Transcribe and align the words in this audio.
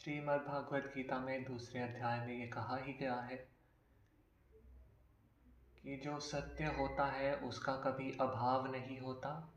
श्रीमद् 0.00 0.42
भागवत 0.42 0.92
गीता 0.96 1.18
में 1.18 1.44
दूसरे 1.44 1.80
अध्याय 1.80 2.26
में 2.26 2.40
ये 2.40 2.46
कहा 2.46 2.76
ही 2.76 2.92
गया 2.92 3.14
है 3.14 3.36
कि 5.82 5.96
जो 6.04 6.20
सत्य 6.20 6.64
होता 6.64 7.06
है, 7.06 7.36
उसका 7.36 7.72
कभी 7.72 8.12
अभाव 8.12 8.72
नहीं 8.72 9.00
होता 9.00 9.54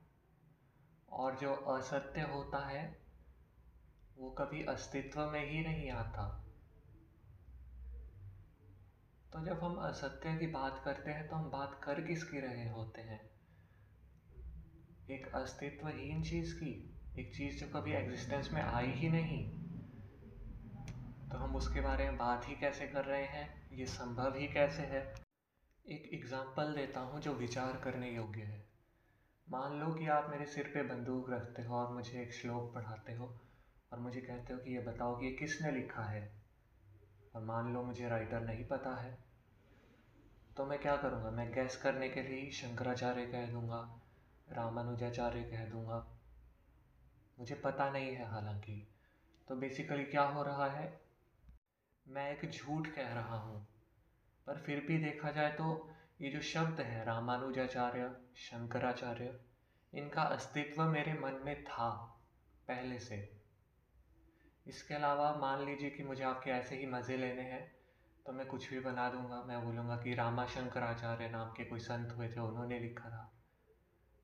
और 1.09 1.35
जो 1.35 1.53
असत्य 1.53 2.21
होता 2.21 2.67
है, 2.67 3.01
वो 4.17 4.31
कभी 4.31 4.65
अस्तित्व 4.65 5.25
में 5.25 5.51
ही 5.51 5.61
नहीं 5.61 5.91
आता। 5.91 6.45
तो 9.33 9.45
जब 9.45 9.63
हम 9.63 9.75
असत्य 9.75 10.37
की 10.37 10.47
बात 10.47 10.81
करते 10.85 11.11
हैं 11.11 11.27
तो 11.27 11.35
हम 11.35 11.49
बात 11.49 11.81
कर 11.83 12.01
किसकी 12.01 12.39
रहे 12.39 12.69
होते 12.69 13.01
हैं? 13.01 13.29
एक 15.09 15.35
अस्तित्वहीन 15.35 16.23
चीज़ 16.23 16.55
की, 16.55 16.99
एक 17.19 17.35
चीज़ 17.35 17.65
जो 17.65 17.79
कभी 17.79 17.91
एग्जिस्टेंस 17.91 18.49
में 18.53 18.61
आई 18.61 18.91
ही 18.91 19.09
नहीं। 19.09 19.62
तो 21.33 21.39
हम 21.39 21.55
उसके 21.55 21.81
बारे 21.81 22.03
में 22.03 22.17
बात 22.17 22.49
ही 22.49 22.55
कैसे 22.55 22.87
कर 22.87 23.05
रहे 23.05 23.23
हैं? 23.23 23.69
ये 23.71 23.85
संभव 23.85 24.35
ही 24.35 24.47
कैसे 24.47 24.81
है? 24.81 25.15
एक 25.89 26.09
एग्ज़ाम्पल 26.13 26.73
देता 26.73 26.99
हूँ 26.99 27.21
जो 27.21 27.33
विचार 27.33 27.81
करने 27.83 28.11
योग्य 28.11 28.41
है। 28.41 28.65
मान 29.49 29.73
लो 29.73 29.93
कि 29.93 30.07
आप 30.07 30.29
मेरे 30.29 30.45
सिर 30.45 30.71
पे 30.73 30.83
बंदूक 30.83 31.29
रखते 31.29 31.61
हो 31.61 31.75
और 31.75 31.93
मुझे 31.93 32.21
एक 32.21 32.33
श्लोक 32.33 32.75
पढ़ाते 32.75 33.13
हो 33.13 33.41
और 33.93 33.99
मुझे 33.99 34.21
कहते 34.21 34.53
हो 34.53 34.59
कि 34.59 34.73
ये 34.73 34.79
बताओ 34.79 35.19
कि 35.19 35.25
ये 35.25 35.31
किसने 35.31 35.71
लिखा 35.71 36.03
है? 36.03 36.43
और 37.35 37.43
मान 37.43 37.73
लो 37.73 37.83
मुझे 37.83 38.09
राइटर 38.09 38.41
नहीं 38.41 38.65
पता 38.65 38.95
है। 38.95 39.17
तो 40.57 40.65
मैं 40.65 40.79
क्या 40.79 40.95
करूँगा? 40.97 41.31
मैं 41.31 41.53
गैस 41.53 41.77
करने 41.77 42.09
के 42.09 42.21
लिए 42.21 42.51
शंकराचार्य 42.51 43.25
कह 43.25 43.51
दूँगा, 43.51 44.01
रामानुजाचार्य 44.49 45.43
कह 45.43 45.65
दूँगा। 45.65 46.17
मुझे 47.39 47.55
पता 47.55 47.89
नहीं 47.89 48.15
है 48.15 48.29
हालाँकि। 48.29 48.87
तो 49.47 49.55
बेसिकली 49.55 50.03
क्या 50.03 50.23
हो 50.23 50.43
रहा 50.43 50.69
है? 50.69 51.02
मैं 52.07 52.29
एक 52.31 52.49
झूठ 52.51 52.87
कह 52.87 53.13
रहा 53.13 53.37
हूँ। 53.37 53.67
पर 54.47 54.57
फिर 54.57 54.79
भी 54.79 54.97
देखा 54.97 55.31
जाए 55.31 55.51
तो 55.51 55.89
ये 56.21 56.29
जो 56.29 56.41
शब्द 56.41 56.81
है, 56.81 57.03
रामानुजाचार्य, 57.05 58.09
शंकराचार्य, 58.37 59.39
इनका 59.93 60.21
अस्तित्व 60.21 60.83
मेरे 60.83 61.13
मन 61.13 61.41
में 61.45 61.63
था 61.63 61.89
पहले 62.67 62.99
से। 62.99 63.17
इसके 64.67 64.93
अलावा 64.93 65.33
मान 65.35 65.65
लीजिए 65.65 65.89
कि 65.89 66.03
मुझे 66.03 66.23
आपके 66.23 66.51
ऐसे 66.51 66.75
ही 66.75 66.85
मज़े 66.85 67.17
लेने 67.17 67.41
हैं 67.41 67.75
तो 68.25 68.33
मैं 68.33 68.45
कुछ 68.47 68.69
भी 68.69 68.79
बना 68.79 69.09
दूँगा। 69.09 69.43
मैं 69.43 69.63
बोलूँगा 69.65 69.95
कि 69.97 70.13
रामा 70.13 70.45
शंकराचार्य 70.45 71.29
नाम 71.29 71.49
के 71.49 71.65
कोई 71.65 71.79
संत 71.79 72.11
हुए 72.11 72.27
थे, 72.27 72.39
उन्होंने 72.39 72.79
लिखा 72.79 73.09
था। 73.09 73.31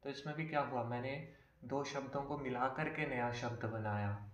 तो 0.04 0.10
इसमें 0.10 0.36
भी 0.36 0.48
क्या 0.48 0.62
हुआ? 0.62 0.84
मैंने 0.84 1.34
दो 1.64 1.84
शब्दों 1.84 2.22
को 2.22 2.38
मिला 2.38 2.68
करके 2.68 3.08
नया 3.08 3.32
शब्द 3.32 3.66
बनाया। 3.66 4.32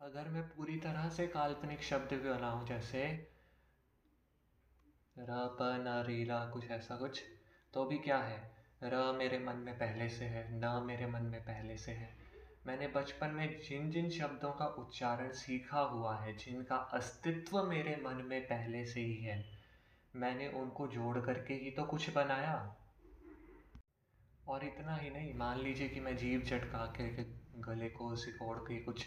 अगर 0.00 0.28
मैं 0.28 0.42
पूरी 0.48 0.76
तरह 0.76 1.08
से 1.08 1.26
काल्पनिक 1.26 1.82
शब्द 1.82 2.12
भी 2.12 2.30
बनाऊँ 2.30 2.66
जैसे 2.66 3.04
र, 5.18 5.26
प, 5.28 5.56
न 5.60 6.04
रीला 6.06 6.46
कुछ 6.46 6.70
ऐसा 6.70 6.96
कुछ 6.96 7.22
तो 7.74 7.84
भी 7.84 7.98
क्या 7.98 8.18
है? 8.18 8.56
र 8.82 9.12
मेरे 9.18 9.38
मन 9.38 9.56
में 9.56 9.74
पहले 9.74 10.08
से 10.08 10.24
है, 10.24 10.46
न 10.52 10.82
मेरे 10.86 11.06
मन 11.06 11.22
में 11.22 11.40
पहले 11.40 11.76
से 11.76 11.92
है। 11.92 12.16
मैंने 12.66 12.88
बचपन 12.88 13.30
में 13.30 13.60
जिन 13.60 13.90
जिन 13.90 14.10
शब्दों 14.10 14.52
का 14.52 14.66
उच्चारण 14.66 15.32
सीखा 15.32 15.80
हुआ 15.80 16.16
है, 16.16 16.36
जिनका 16.36 16.76
अस्तित्व 16.76 17.62
मेरे 17.62 17.96
मन 17.96 18.14
में 18.14 18.42
पहले 18.42 18.86
से 18.86 19.00
ही 19.00 19.16
है, 19.16 19.44
मैंने 20.16 20.48
उनको 20.48 20.88
जोड़ 20.88 21.18
करके 21.18 21.54
ही 21.54 21.70
तो 21.70 21.84
कुछ 21.84 22.10
बनाया। 22.10 22.76
और 24.48 24.64
इतना 24.64 24.96
ही 24.96 25.10
नहीं, 25.10 25.34
मान 25.34 25.58
लीजिए 25.58 25.88
कि 25.88 26.00
मैं 26.00 26.16
जीव 26.16 26.40
चटका 26.40 26.86
के 26.86 27.08
गले 27.60 27.88
को 27.88 28.16
सिकोड़ 28.16 28.58
के 28.58 28.80
कुछ 28.80 29.06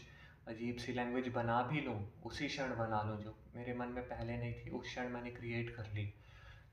अजीब 0.52 0.78
सी 0.78 0.94
लैंग्वेज 0.94 1.28
बना 1.28 1.62
भी 1.64 1.82
लूँ, 1.82 2.00
उसी 2.26 2.48
क्षण 2.48 2.76
बना 2.78 3.02
लूँ 3.04 3.18
जो 3.22 3.36
मेरे 3.56 3.74
मन 3.74 3.88
में 3.88 4.04
पहले 4.04 4.38
नहीं 4.38 4.54
थी, 4.56 4.70
उस 4.70 4.86
क्षण 4.86 5.10
मैंने 5.10 5.32
क्रिएट 5.32 5.76
कर 5.76 5.92
ली। 5.94 6.06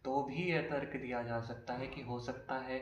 तो 0.04 0.22
भी 0.22 0.48
यह 0.50 0.68
तर्क 0.70 0.96
दिया 0.96 1.22
जा 1.22 1.40
सकता 1.40 1.74
है 1.74 1.86
कि 1.86 2.02
हो 2.02 2.18
सकता 2.20 2.58
है 2.60 2.78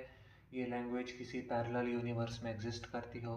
ये 0.52 0.66
लैंग्वेज 0.66 1.12
किसी 1.12 1.40
पैरेलल 1.50 1.88
यूनिवर्स 1.88 2.42
में 2.44 2.50
एग्जिस्ट 2.50 2.86
करती 2.86 3.20
हो 3.20 3.36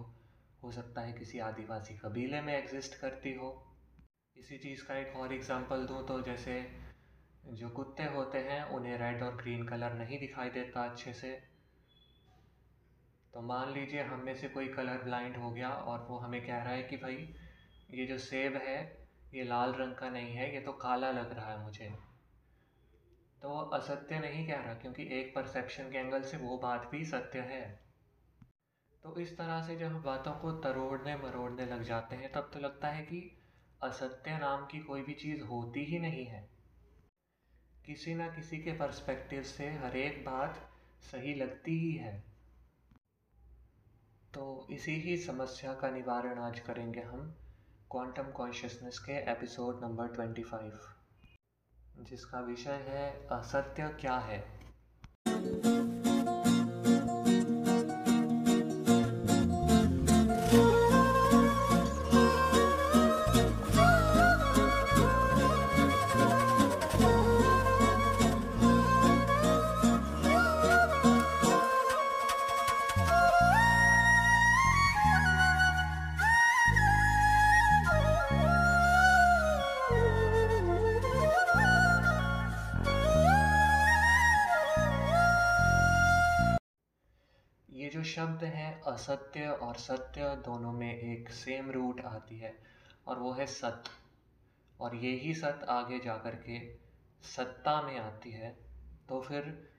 हो 0.63 0.71
सकता 0.71 1.01
है 1.01 1.13
किसी 1.13 1.39
आदिवासी 1.39 1.93
कबीले 1.97 2.41
में 2.41 2.53
एग्जिस्ट 2.53 2.99
करती 3.01 3.33
हो। 3.33 3.49
इसी 4.35 4.57
चीज़ 4.57 4.83
का 4.85 4.97
एक 4.97 5.15
और 5.15 5.33
एग्जांपल 5.33 5.85
दूँ 5.85 6.05
तो 6.07 6.21
जैसे 6.21 6.55
जो 7.45 7.69
कुत्ते 7.69 8.03
होते 8.05 8.37
हैं, 8.39 8.63
उन्हें 8.63 8.97
रेड 8.97 9.23
और 9.23 9.35
ग्रीन 9.35 9.63
कलर 9.63 9.93
नहीं 9.93 10.19
दिखाई 10.19 10.49
देता 10.49 10.83
अच्छे 10.83 11.13
से। 11.13 11.31
तो 13.33 13.41
मान 13.41 13.73
लीजिए 13.73 14.03
हम 14.03 14.23
में 14.25 14.33
से 14.35 14.47
कोई 14.47 14.67
कलर 14.67 15.03
ब्लाइंड 15.03 15.37
हो 15.37 15.51
गया 15.51 15.69
और 15.69 16.05
वो 16.09 16.17
हमें 16.17 16.41
कह 16.41 16.57
रहा 16.57 16.73
है 16.73 16.83
कि 16.83 16.97
भाई 16.97 17.27
ये 17.91 18.05
जो 18.05 18.17
सेब 18.17 18.55
है, 18.55 19.07
ये 19.33 19.43
लाल 19.43 19.73
रंग 19.73 19.95
का 19.95 20.09
नहीं 20.09 20.33
है, 20.33 20.55
ये 20.55 20.61
तो 20.61 20.73
काला 20.73 21.11
लग 21.11 21.33
रहा 21.33 21.51
है 21.51 21.59
मुझे। 21.59 21.89
तो 23.41 23.59
असत्य 23.59 24.19
नहीं 24.19 24.47
कह 24.47 24.57
रहा, 24.57 24.73
क्योंकि 24.73 25.03
एक 25.19 25.35
परसेप्शन 25.35 25.91
के 25.91 25.97
एंगल 25.97 26.21
से 26.21 26.37
वो 26.37 26.57
बात 26.57 26.89
भी 26.91 27.05
सत्य 27.05 27.39
है। 27.39 27.79
तो 29.03 29.19
इस 29.19 29.37
तरह 29.37 29.67
से 29.67 29.75
जब 29.75 30.01
बातों 30.01 30.33
को 30.33 30.51
तरोड़ने 30.51 31.15
मरोड़ने 31.15 31.65
लग 31.65 31.83
जाते 31.83 32.15
हैं, 32.15 32.31
तब 32.31 32.51
तो 32.53 32.59
लगता 32.59 32.87
है 32.87 33.03
कि 33.03 33.37
असत्य 33.83 34.37
नाम 34.37 34.65
की 34.65 34.79
कोई 34.79 35.01
भी 35.01 35.13
चीज़ 35.13 35.43
होती 35.43 35.85
ही 35.85 35.99
नहीं 35.99 36.25
है। 36.25 36.49
किसी 37.85 38.15
ना 38.15 38.27
किसी 38.27 38.57
के 38.57 38.71
पर्सपेक्टिव 38.71 39.43
से 39.43 39.69
हर 39.69 39.97
एक 39.97 40.25
बात 40.25 40.71
सही 41.01 41.33
लगती 41.33 41.79
ही 41.79 41.91
है। 41.91 42.23
तो 44.33 44.67
इसी 44.71 44.95
ही 44.95 45.17
समस्या 45.17 45.73
का 45.73 45.89
निवारण 45.89 46.39
आज 46.39 46.59
करेंगे 46.59 47.01
हम। 47.01 47.35
क्वांटम 47.91 48.23
कॉन्शियसनेस 48.23 48.99
के 48.99 49.11
एपिसोड 49.31 49.83
नंबर 49.83 50.07
ट्वेंटी 50.07 50.43
फाइव 50.43 50.79
जिसका 52.03 52.39
विषय 52.39 52.85
है 52.87 53.27
असत्य 53.31 53.87
क्या 54.01 54.17
है? 54.17 54.39
शब्द 88.19 88.43
हैं, 88.43 88.81
असत्य 88.81 89.47
और 89.47 89.75
सत्य 89.75 90.35
दोनों 90.45 90.71
में 90.71 90.95
एक 90.95 91.29
सेम 91.29 91.69
रूट 91.71 92.01
आती 92.01 92.39
है 92.39 92.53
और 93.07 93.19
वो 93.19 93.31
है 93.33 93.45
सत्य 93.45 93.91
और 94.79 94.95
ये 94.95 95.11
ही 95.15 95.33
सत्य 95.33 95.65
आगे 95.65 95.99
जा 95.99 96.17
कर 96.17 96.35
के 96.35 96.59
सत्ता 97.23 97.81
में 97.81 97.99
आती 97.99 98.31
है 98.31 98.49
तो 99.09 99.21
फिर 99.21 99.71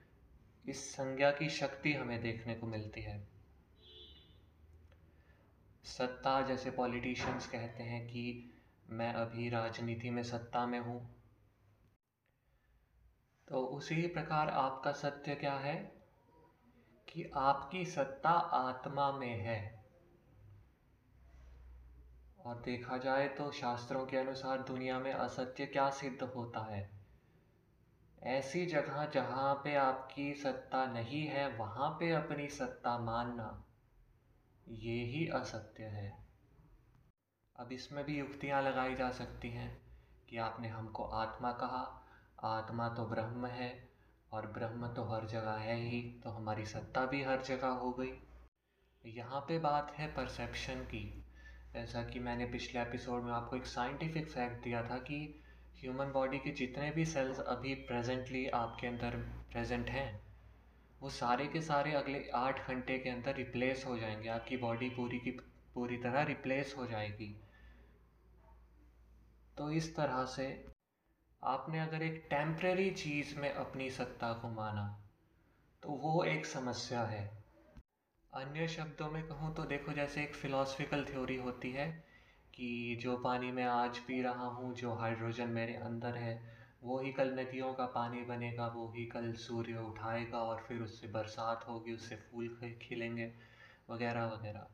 इस 0.65 0.91
संज्ञा 0.93 1.31
की 1.31 1.49
शक्ति 1.49 1.93
हमें 1.93 2.21
देखने 2.21 2.55
को 2.55 2.67
मिलती 2.67 3.01
है। 3.01 3.27
सत्ता 5.83 6.41
जैसे 6.41 6.71
पॉलिटिशियंस 6.71 7.47
कहते 7.47 7.83
हैं 7.83 8.05
कि 8.07 8.53
मैं 8.89 9.13
अभी 9.13 9.49
राजनीति 9.49 10.09
में 10.09 10.23
सत्ता 10.23 10.65
में 10.65 10.79
हूँ। 10.79 10.99
तो 13.47 13.65
उसी 13.77 14.07
प्रकार 14.07 14.49
आपका 14.49 14.91
सत्य 14.91 15.35
क्या 15.35 15.53
है? 15.53 16.00
कि 17.11 17.31
आपकी 17.35 17.85
सत्ता 17.85 18.29
आत्मा 18.29 19.11
में 19.11 19.39
है। 19.39 19.85
और 22.45 22.61
देखा 22.61 22.97
जाए 22.97 23.27
तो 23.27 23.51
शास्त्रों 23.51 24.05
के 24.05 24.17
अनुसार 24.17 24.61
दुनिया 24.61 24.99
में 24.99 25.13
असत्य 25.13 25.65
क्या 25.65 25.89
सिद्ध 25.89 26.23
होता 26.23 26.59
है? 26.59 26.91
ऐसी 28.23 28.65
जगह 28.65 29.05
जहाँ 29.05 29.61
पे 29.63 29.75
आपकी 29.75 30.33
सत्ता 30.33 30.85
नहीं 30.85 31.27
है, 31.27 31.57
वहाँ 31.57 31.89
पे 31.89 32.11
अपनी 32.11 32.47
सत्ता 32.47 32.97
मानना, 32.97 33.65
ये 34.67 35.03
ही 35.03 35.27
असत्य 35.27 35.83
है। 35.83 36.25
अब 37.59 37.71
इसमें 37.71 38.05
भी 38.05 38.19
युक्तियाँ 38.19 38.61
लगाई 38.61 38.95
जा 38.95 39.11
सकती 39.11 39.49
हैं 39.49 39.81
कि 40.29 40.37
आपने 40.37 40.67
हमको 40.67 41.03
आत्मा 41.03 41.51
कहा। 41.51 42.07
आत्मा 42.43 42.89
तो 42.89 43.05
ब्रह्म 43.05 43.45
है 43.45 43.90
और 44.31 44.45
ब्रह्म 44.47 44.87
तो 44.87 45.03
हर 45.03 45.25
जगह 45.25 45.51
है 45.51 45.75
ही 45.79 46.01
तो 46.23 46.29
हमारी 46.29 46.65
सत्ता 46.65 47.05
भी 47.05 47.23
हर 47.23 47.41
जगह 47.41 47.67
हो 47.67 47.91
गई। 47.91 48.11
यहाँ 49.03 49.39
पे 49.39 49.59
बात 49.59 49.91
है 49.91 50.07
परसेप्शन 50.07 50.83
की। 50.85 51.23
जैसा 51.73 52.03
कि 52.03 52.19
मैंने 52.19 52.45
पिछले 52.45 52.81
एपिसोड 52.81 53.23
में 53.23 53.31
आपको 53.33 53.55
एक 53.55 53.65
साइंटिफिक 53.65 54.29
फैक्ट 54.29 54.63
दिया 54.63 54.83
था 54.83 54.97
कि 54.97 55.43
ह्यूमन 55.77 56.11
बॉडी 56.11 56.37
के 56.37 56.51
जितने 56.51 56.91
भी 56.91 57.05
सेल्स 57.05 57.39
अभी 57.39 57.73
प्रेजेंटली 57.75 58.47
आपके 58.47 58.87
अंदर 58.87 59.17
प्रेजेंट 59.51 59.89
हैं, 59.89 60.21
वो 61.01 61.09
सारे 61.09 61.47
के 61.47 61.61
सारे 61.61 61.93
अगले 61.93 62.29
आठ 62.29 62.67
घंटे 62.67 62.97
के 62.99 63.09
अंदर 63.09 63.35
रिप्लेस 63.35 63.85
हो 63.87 63.97
जाएँगे। 63.97 64.29
आपकी 64.29 64.57
बॉडी 64.57 64.89
पूरी 64.89 65.19
की 65.19 65.31
पूरी 65.75 65.97
तरह 65.97 66.21
रिप्लेस 66.21 66.75
हो 66.77 66.85
जाएगी। 66.85 67.35
तो 69.57 69.71
इस 69.71 69.95
तरह 69.95 70.25
से 70.25 70.70
आपने 71.43 71.79
अगर 71.79 72.01
एक 72.01 72.27
टेम्प्रेरी 72.29 72.91
चीज़ 72.91 73.39
में 73.39 73.53
अपनी 73.53 73.89
सत्ता 73.89 74.33
को 74.33 74.49
माना 74.49 75.03
तो 75.83 75.89
वो 75.89 76.23
एक 76.23 76.45
समस्या 76.45 77.01
है। 77.03 77.43
अन्य 78.33 78.67
शब्दों 78.67 79.09
में 79.11 79.27
कहूँ 79.27 79.55
तो 79.55 79.63
देखो 79.63 79.93
जैसे 79.93 80.23
एक 80.23 80.35
फ़िलासफ़िकल 80.35 81.05
थ्योरी 81.05 81.35
होती 81.35 81.71
है 81.71 82.05
कि 82.53 82.99
जो 83.01 83.17
पानी 83.17 83.51
मैं 83.51 83.65
आज 83.65 83.97
पी 83.97 84.21
रहा 84.21 84.45
हूँ, 84.47 84.75
जो 84.75 84.93
हाइड्रोजन 84.93 85.47
मेरे 85.47 85.73
अंदर 85.73 86.15
है, 86.15 86.55
वो 86.83 86.99
ही 86.99 87.11
कल 87.11 87.33
नदियों 87.39 87.73
का 87.73 87.85
पानी 87.85 88.21
बनेगा, 88.21 88.67
वो 88.67 88.93
ही 88.95 89.05
कल 89.05 89.33
सूर्य 89.33 89.77
उठाएगा 89.77 90.37
और 90.37 90.65
फिर 90.67 90.81
उससे 90.81 91.07
बरसात 91.07 91.65
होगी, 91.67 91.93
उससे 91.93 92.15
फूल 92.15 92.77
खिलेंगे, 92.81 93.33
वगैरह 93.89 94.25
वगैरह। 94.25 94.67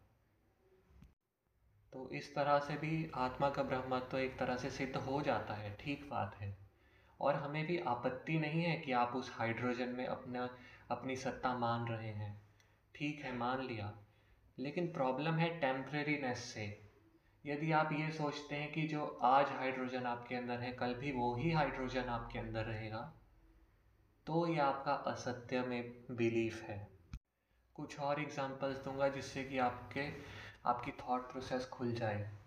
तो 1.93 2.09
इस 2.09 2.35
तरह 2.35 2.59
से 2.59 2.73
भी 2.73 3.11
आत्मा 3.15 3.49
का 3.49 3.63
ब्रह्मत्व 3.63 4.07
तो 4.07 4.17
एक 4.17 4.39
तरह 4.39 4.57
से 4.57 4.69
सिद्ध 4.69 4.95
हो 4.95 5.21
जाता 5.21 5.53
है, 5.53 5.75
ठीक 5.75 6.09
बात 6.09 6.35
है। 6.35 6.57
और 7.21 7.35
हमें 7.35 7.65
भी 7.67 7.77
आपत्ति 7.77 8.39
नहीं 8.39 8.63
है 8.63 8.77
कि 8.77 8.91
आप 8.91 9.15
उस 9.15 9.31
हाइड्रोजन 9.33 9.89
में 9.89 10.05
अपना, 10.05 10.49
अपनी 10.91 11.15
सत्ता 11.15 11.57
मान 11.57 11.87
रहे 11.87 12.09
हैं। 12.09 12.41
ठीक 12.95 13.21
है, 13.25 13.35
मान 13.37 13.61
लिया। 13.61 13.93
लेकिन 14.59 14.87
प्रॉब्लम 14.87 15.33
है 15.33 15.59
टेम्प्रेरीनेस 15.59 16.37
से। 16.37 16.65
यदि 17.45 17.71
आप 17.71 17.89
ये 17.93 18.11
सोचते 18.11 18.55
हैं 18.55 18.71
कि 18.71 18.87
जो 18.87 19.05
आज 19.23 19.47
हाइड्रोजन 19.47 20.03
आपके 20.03 20.35
अंदर 20.35 20.59
है, 20.59 20.71
कल 20.71 20.93
भी 20.93 21.11
वो 21.11 21.35
ही 21.35 21.51
हाइड्रोजन 21.51 22.03
आपके 22.03 22.39
अंदर 22.39 22.63
रहेगा 22.63 23.13
तो 24.27 24.47
ये 24.47 24.59
आपका 24.59 24.93
असत्य 24.93 25.61
में 25.61 26.05
बिलीफ 26.11 26.63
है। 26.63 26.87
कुछ 27.75 27.99
और 27.99 28.21
एग्जांपल्स 28.21 28.77
दूँगा 28.77 29.07
जिससे 29.09 29.43
कि 29.43 29.57
आपके 29.57 30.09
आपकी 30.67 30.91
थॉट 30.91 31.31
प्रोसेस 31.31 31.65
खुल 31.65 31.93
जाए। 31.93 32.37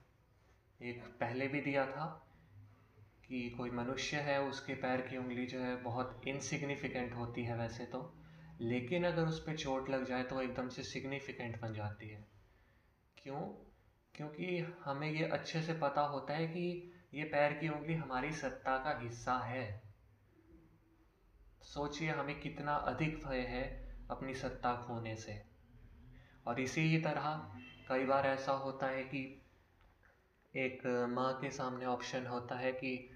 एक 0.83 1.03
पहले 1.03 1.49
भी 1.49 1.61
दिया 1.61 1.87
था 1.87 2.27
कि 3.27 3.51
कोई 3.51 3.71
मनुष्य 3.71 4.17
है, 4.17 4.43
उसके 4.43 4.75
पैर 4.75 5.01
की 5.01 5.17
उंगली 5.17 5.47
जो 5.47 5.61
है 5.61 5.77
बहुत 5.77 6.21
इनसिग्निफिकेंट 6.29 7.15
होती 7.15 7.45
है 7.45 7.57
वैसे 7.57 7.85
तो 7.85 8.17
लेकिन 8.61 9.05
अगर 9.05 9.27
उस 9.27 9.41
पर 9.47 9.57
चोट 9.57 9.91
लग 9.91 10.05
जाए 10.05 10.23
तो 10.23 10.43
एकदम 10.43 10.69
से 10.69 10.83
सिग्निफिकेंट 10.83 11.61
बन 11.61 11.75
जाती 11.75 12.09
है। 12.09 12.29
क्यों? 13.23 13.41
क्योंकि 14.15 14.59
हमें 14.85 15.11
ये 15.11 15.25
अच्छे 15.25 15.63
से 15.63 15.75
पता 15.75 16.01
होता 16.01 16.35
है 16.35 16.47
कि 16.47 16.93
ये 17.15 17.25
पैर 17.25 17.53
की 17.53 17.69
उंगली 17.69 17.95
हमारी 17.95 18.33
सत्ता 18.33 18.77
का 18.79 18.99
हिस्सा 18.99 19.39
है। 19.39 19.83
सोचिए 21.63 22.11
हमें 22.11 22.41
कितना 22.41 22.75
अधिक 22.75 23.27
भय 23.27 23.41
है 23.41 23.97
अपनी 24.11 24.35
सत्ता 24.35 24.75
खोने 24.75 25.17
से। 25.17 25.43
और 26.47 26.61
इसी 26.61 26.81
ही 26.81 27.03
तरह 27.03 27.60
कई 27.91 28.05
बार 28.05 28.27
ऐसा 28.27 28.53
होता 28.53 28.87
है 28.87 29.03
कि 29.05 29.21
एक 30.55 30.83
माँ 31.11 31.33
के 31.41 31.51
सामने 31.51 31.87
ऑप्शन 31.87 32.27
होता 32.27 32.55
है 32.55 32.73
कि 32.73 33.11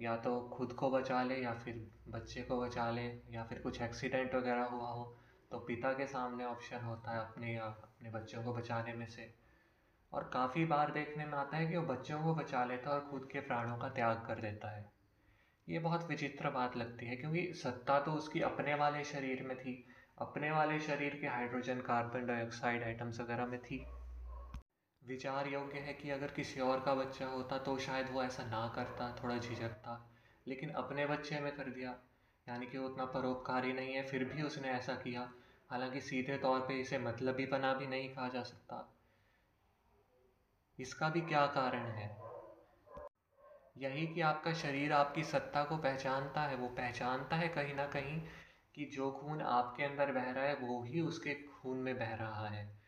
या 0.00 0.16
तो 0.16 0.40
खुद 0.48 0.72
को 0.72 0.90
बचा 0.90 1.22
ले 1.22 1.34
या 1.34 1.52
फिर 1.54 1.86
बच्चे 2.08 2.42
को 2.42 2.60
बचा 2.60 2.90
ले 2.90 3.02
या 3.30 3.44
फिर 3.44 3.58
कुछ 3.58 3.80
एक्सीडेंट 3.82 4.34
वगैरह 4.34 4.64
हुआ 4.64 4.88
हो 4.88 5.04
तो 5.50 5.58
पिता 5.58 5.92
के 5.92 6.06
सामने 6.06 6.44
ऑप्शन 6.44 6.84
होता 6.84 7.12
है 7.12 7.20
अपने 7.20 7.54
या 7.54 7.62
अपने 7.62 8.10
बच्चों 8.10 8.42
को 8.44 8.54
बचाने 8.54 8.92
में 8.92 9.06
से। 9.06 9.32
और 10.12 10.30
काफ़ी 10.32 10.64
बार 10.64 10.92
देखने 10.92 11.24
में 11.24 11.38
आता 11.38 11.56
है 11.56 11.66
कि 11.66 11.76
वो 11.76 11.86
बच्चों 11.86 12.22
को 12.22 12.34
बचा 12.34 12.64
लेता 12.64 12.90
है 12.90 12.96
और 12.96 13.08
खुद 13.10 13.28
के 13.32 13.40
प्राणों 13.40 13.78
का 13.78 13.88
त्याग 13.88 14.16
कर 14.16 14.40
देता 14.40 14.76
है। 14.76 14.84
ये 15.68 15.78
बहुत 15.78 16.08
विचित्र 16.08 16.50
बात 16.50 16.76
लगती 16.76 17.06
है, 17.06 17.16
क्योंकि 17.16 17.52
सत्ता 17.54 18.00
तो 18.00 18.12
उसकी 18.12 18.40
अपने 18.40 18.74
वाले 18.74 19.04
शरीर 19.04 19.42
में 19.42 19.56
थी, 19.56 19.84
अपने 20.18 20.50
वाले 20.50 20.80
शरीर 20.80 21.18
के 21.20 21.26
हाइड्रोजन 21.26 21.80
कार्बन 21.80 22.26
डाइऑक्साइड 22.26 22.82
आइटम्स 22.82 23.20
वगैरह 23.20 23.46
में 23.46 23.60
थी। 23.62 23.86
विचार 25.06 25.48
योग्य 25.48 25.78
है 25.78 25.94
कि 25.94 26.10
अगर 26.10 26.26
किसी 26.26 26.60
और 26.60 26.80
का 26.80 26.94
बच्चा 26.94 27.26
होता 27.26 27.58
तो 27.58 27.78
शायद 27.78 28.10
वो 28.10 28.22
ऐसा 28.22 28.42
ना 28.44 28.72
करता, 28.76 29.16
थोड़ा 29.22 29.38
झिझकता। 29.38 30.10
लेकिन 30.48 30.70
अपने 30.70 31.06
बच्चे 31.06 31.40
में 31.40 31.56
कर 31.56 31.64
दिया। 31.64 31.98
यानी 32.48 32.66
कि 32.66 32.78
वो 32.78 32.88
उतना 32.88 33.04
परोपकारी 33.04 33.72
नहीं 33.72 33.94
है, 33.94 34.02
फिर 34.02 34.24
भी 34.24 34.42
उसने 34.42 34.68
ऐसा 34.68 34.94
किया। 34.94 35.32
हालाँकि 35.70 36.00
सीधे 36.00 36.38
तौर 36.38 36.60
पे 36.60 36.80
इसे 36.80 36.98
मतलबी 36.98 37.46
बना 37.46 37.74
भी 37.74 37.86
नहीं 37.86 38.08
कहा 38.08 38.28
जा 38.28 38.42
सकता। 38.42 38.96
इसका 40.80 41.08
भी 41.08 41.20
क्या 41.20 41.46
कारण 41.46 41.86
है? 41.86 42.26
यही 43.78 44.06
कि 44.06 44.20
आपका 44.20 44.52
शरीर 44.52 44.92
आपकी 44.92 45.24
सत्ता 45.24 45.64
को 45.64 45.76
पहचानता 45.76 46.40
है। 46.40 46.56
वो 46.56 46.68
पहचानता 46.68 47.36
है 47.36 47.48
कहीं 47.48 47.74
ना 47.74 47.86
कहीं 47.86 48.22
कि 48.74 48.84
जो 48.84 49.10
खून 49.12 49.42
आपके 49.42 49.84
अंदर 49.84 50.12
बह 50.12 50.30
रहा 50.30 50.44
है, 50.44 50.54
वो 50.54 50.82
ही 50.82 51.00
उसके 51.00 51.34
खून 51.34 51.78
में 51.78 51.98
बह 51.98 52.14
रहा 52.14 52.48
है। 52.48 52.85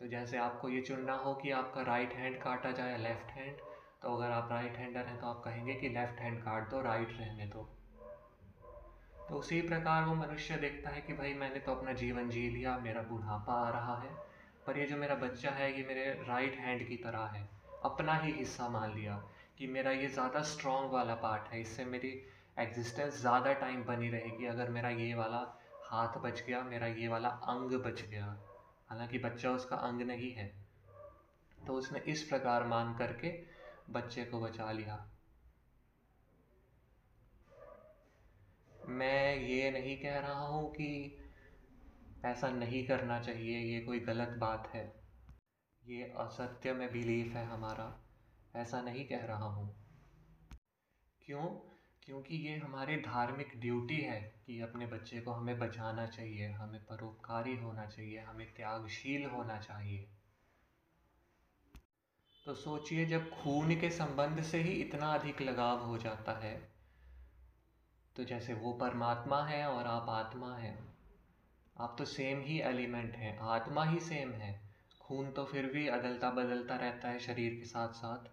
तो 0.00 0.06
जैसे 0.06 0.36
आपको 0.38 0.68
ये 0.68 0.80
चुनना 0.80 1.14
हो 1.14 1.34
कि 1.34 1.50
आपका 1.50 1.82
राइट 1.82 2.12
हैंड 2.12 2.36
काटा 2.42 2.70
जाए 2.70 2.96
लेफ़्ट 2.98 3.30
हैंड 3.30 3.56
तो 4.02 4.14
अगर 4.16 4.30
आप 4.30 4.48
राइट 4.52 4.76
हैंडर 4.76 5.06
हैं 5.06 5.18
तो 5.20 5.26
आप 5.26 5.42
कहेंगे 5.44 5.74
कि 5.74 5.88
लेफ़्ट 5.88 6.20
हैंड 6.20 6.38
काट 6.42 6.70
दो 6.70 6.80
राइट 6.82 7.08
रहने 7.10 7.46
दो। 7.46 7.68
तो 9.28 9.34
उसी 9.34 9.60
प्रकार 9.62 10.04
वो 10.04 10.14
मनुष्य 10.14 10.56
देखता 10.56 10.90
है 10.90 11.00
कि 11.00 11.12
भाई 11.12 11.34
मैंने 11.34 11.60
तो 11.60 11.74
अपना 11.74 11.92
जीवन 11.92 12.30
जी 12.30 12.48
लिया, 12.50 12.76
मेरा 12.78 13.02
बुढ़ापा 13.02 13.60
आ 13.66 13.68
रहा 13.70 14.00
है, 14.00 14.14
पर 14.66 14.78
ये 14.78 14.86
जो 14.86 14.96
मेरा 14.96 15.14
बच्चा 15.16 15.50
है, 15.50 15.70
ये 15.78 15.84
मेरे 15.88 16.04
राइट 16.28 16.56
हैंड 16.58 16.88
की 16.88 16.96
तरह 16.96 17.30
है, 17.34 17.48
अपना 17.84 18.14
ही 18.14 18.32
हिस्सा 18.32 18.68
मान 18.68 18.94
लिया 18.94 19.22
कि 19.58 19.66
मेरा 19.66 19.90
ये 19.90 20.08
ज़्यादा 20.08 20.42
स्ट्रॉन्ग 20.48 20.92
वाला 20.92 21.14
पार्ट 21.14 21.52
है, 21.52 21.60
इससे 21.60 21.84
मेरी 21.84 22.20
एग्जिस्टेंस 22.58 23.20
ज़्यादा 23.20 23.52
टाइम 23.52 23.84
बनी 23.84 24.08
रहेगी, 24.08 24.46
अगर 24.46 24.70
मेरा 24.70 24.88
ये 24.88 25.14
वाला 25.14 25.46
हाथ 25.84 26.18
बच 26.20 26.44
गया, 26.46 26.62
मेरा 26.62 26.86
ये 26.86 27.08
वाला 27.08 27.28
अंग 27.28 27.82
बच 27.84 28.02
गया। 28.02 28.36
हालाँकि 28.90 29.18
बच्चा 29.18 29.50
उसका 29.50 29.76
अंग 29.76 30.02
नहीं 30.02 30.32
है 30.32 30.46
तो 31.66 31.72
उसने 31.72 31.98
इस 31.98 32.22
प्रकार 32.22 32.66
मान 32.66 32.94
करके 32.94 33.28
बच्चे 33.92 34.24
को 34.24 34.40
बचा 34.40 34.72
लिया। 34.72 35.10
मैं 38.88 39.36
ये 39.36 39.70
नहीं 39.70 39.96
कह 39.96 40.18
रहा 40.18 40.46
हूँ 40.46 40.70
कि 40.70 41.16
ऐसा 42.24 42.48
नहीं 42.48 42.86
करना 42.86 43.20
चाहिए, 43.20 43.58
ये 43.58 43.80
कोई 43.80 44.00
गलत 44.00 44.28
बात 44.28 44.70
है। 44.74 45.02
ये 45.86 46.12
असत्य 46.16 46.72
में 46.72 46.92
बिलीफ 46.92 47.32
है 47.32 47.46
हमारा, 47.46 48.04
ऐसा 48.56 48.82
नहीं 48.82 49.04
कह 49.04 49.24
रहा 49.24 49.46
हूँ। 49.46 49.84
क्यों? 51.26 51.69
क्योंकि 52.02 52.36
ये 52.36 52.56
हमारी 52.56 52.96
धार्मिक 52.96 53.52
ड्यूटी 53.56 53.96
है 53.96 54.20
कि 54.46 54.60
अपने 54.60 54.86
बच्चे 54.86 55.20
को 55.20 55.32
हमें 55.32 55.58
बचाना 55.58 56.06
चाहिए, 56.06 56.48
हमें 56.48 56.80
परोपकारी 56.84 57.56
होना 57.56 57.86
चाहिए, 57.86 58.18
हमें 58.20 58.46
त्यागशील 58.54 59.26
होना 59.26 59.58
चाहिए। 59.58 60.08
तो 62.46 62.54
सोचिए 62.54 63.04
जब 63.06 63.30
खून 63.32 63.74
के 63.80 63.90
संबंध 63.90 64.42
से 64.42 64.58
ही 64.58 64.72
इतना 64.72 65.12
अधिक 65.14 65.42
लगाव 65.42 65.84
हो 65.84 65.98
जाता 65.98 66.38
है 66.38 66.54
तो 68.16 68.24
जैसे 68.24 68.54
वो 68.54 68.72
परमात्मा 68.72 69.42
है 69.44 69.64
और 69.66 69.86
आप 69.86 70.08
आत्मा 70.08 70.54
हैं। 70.56 70.78
आप 71.76 71.94
तो 71.98 72.04
सेम 72.04 72.40
ही 72.40 72.58
एलिमेंट 72.60 73.14
हैं, 73.16 73.38
आत्मा 73.38 73.84
ही 73.84 74.00
सेम 74.00 74.32
है। 74.32 74.50
खून 75.00 75.30
तो 75.30 75.44
फिर 75.44 75.66
भी 75.66 75.86
अदलता 75.88 76.30
बदलता 76.30 76.76
रहता 76.76 77.08
है 77.08 77.18
शरीर 77.18 77.54
के 77.54 77.64
साथ 77.64 77.92
साथ 77.92 78.28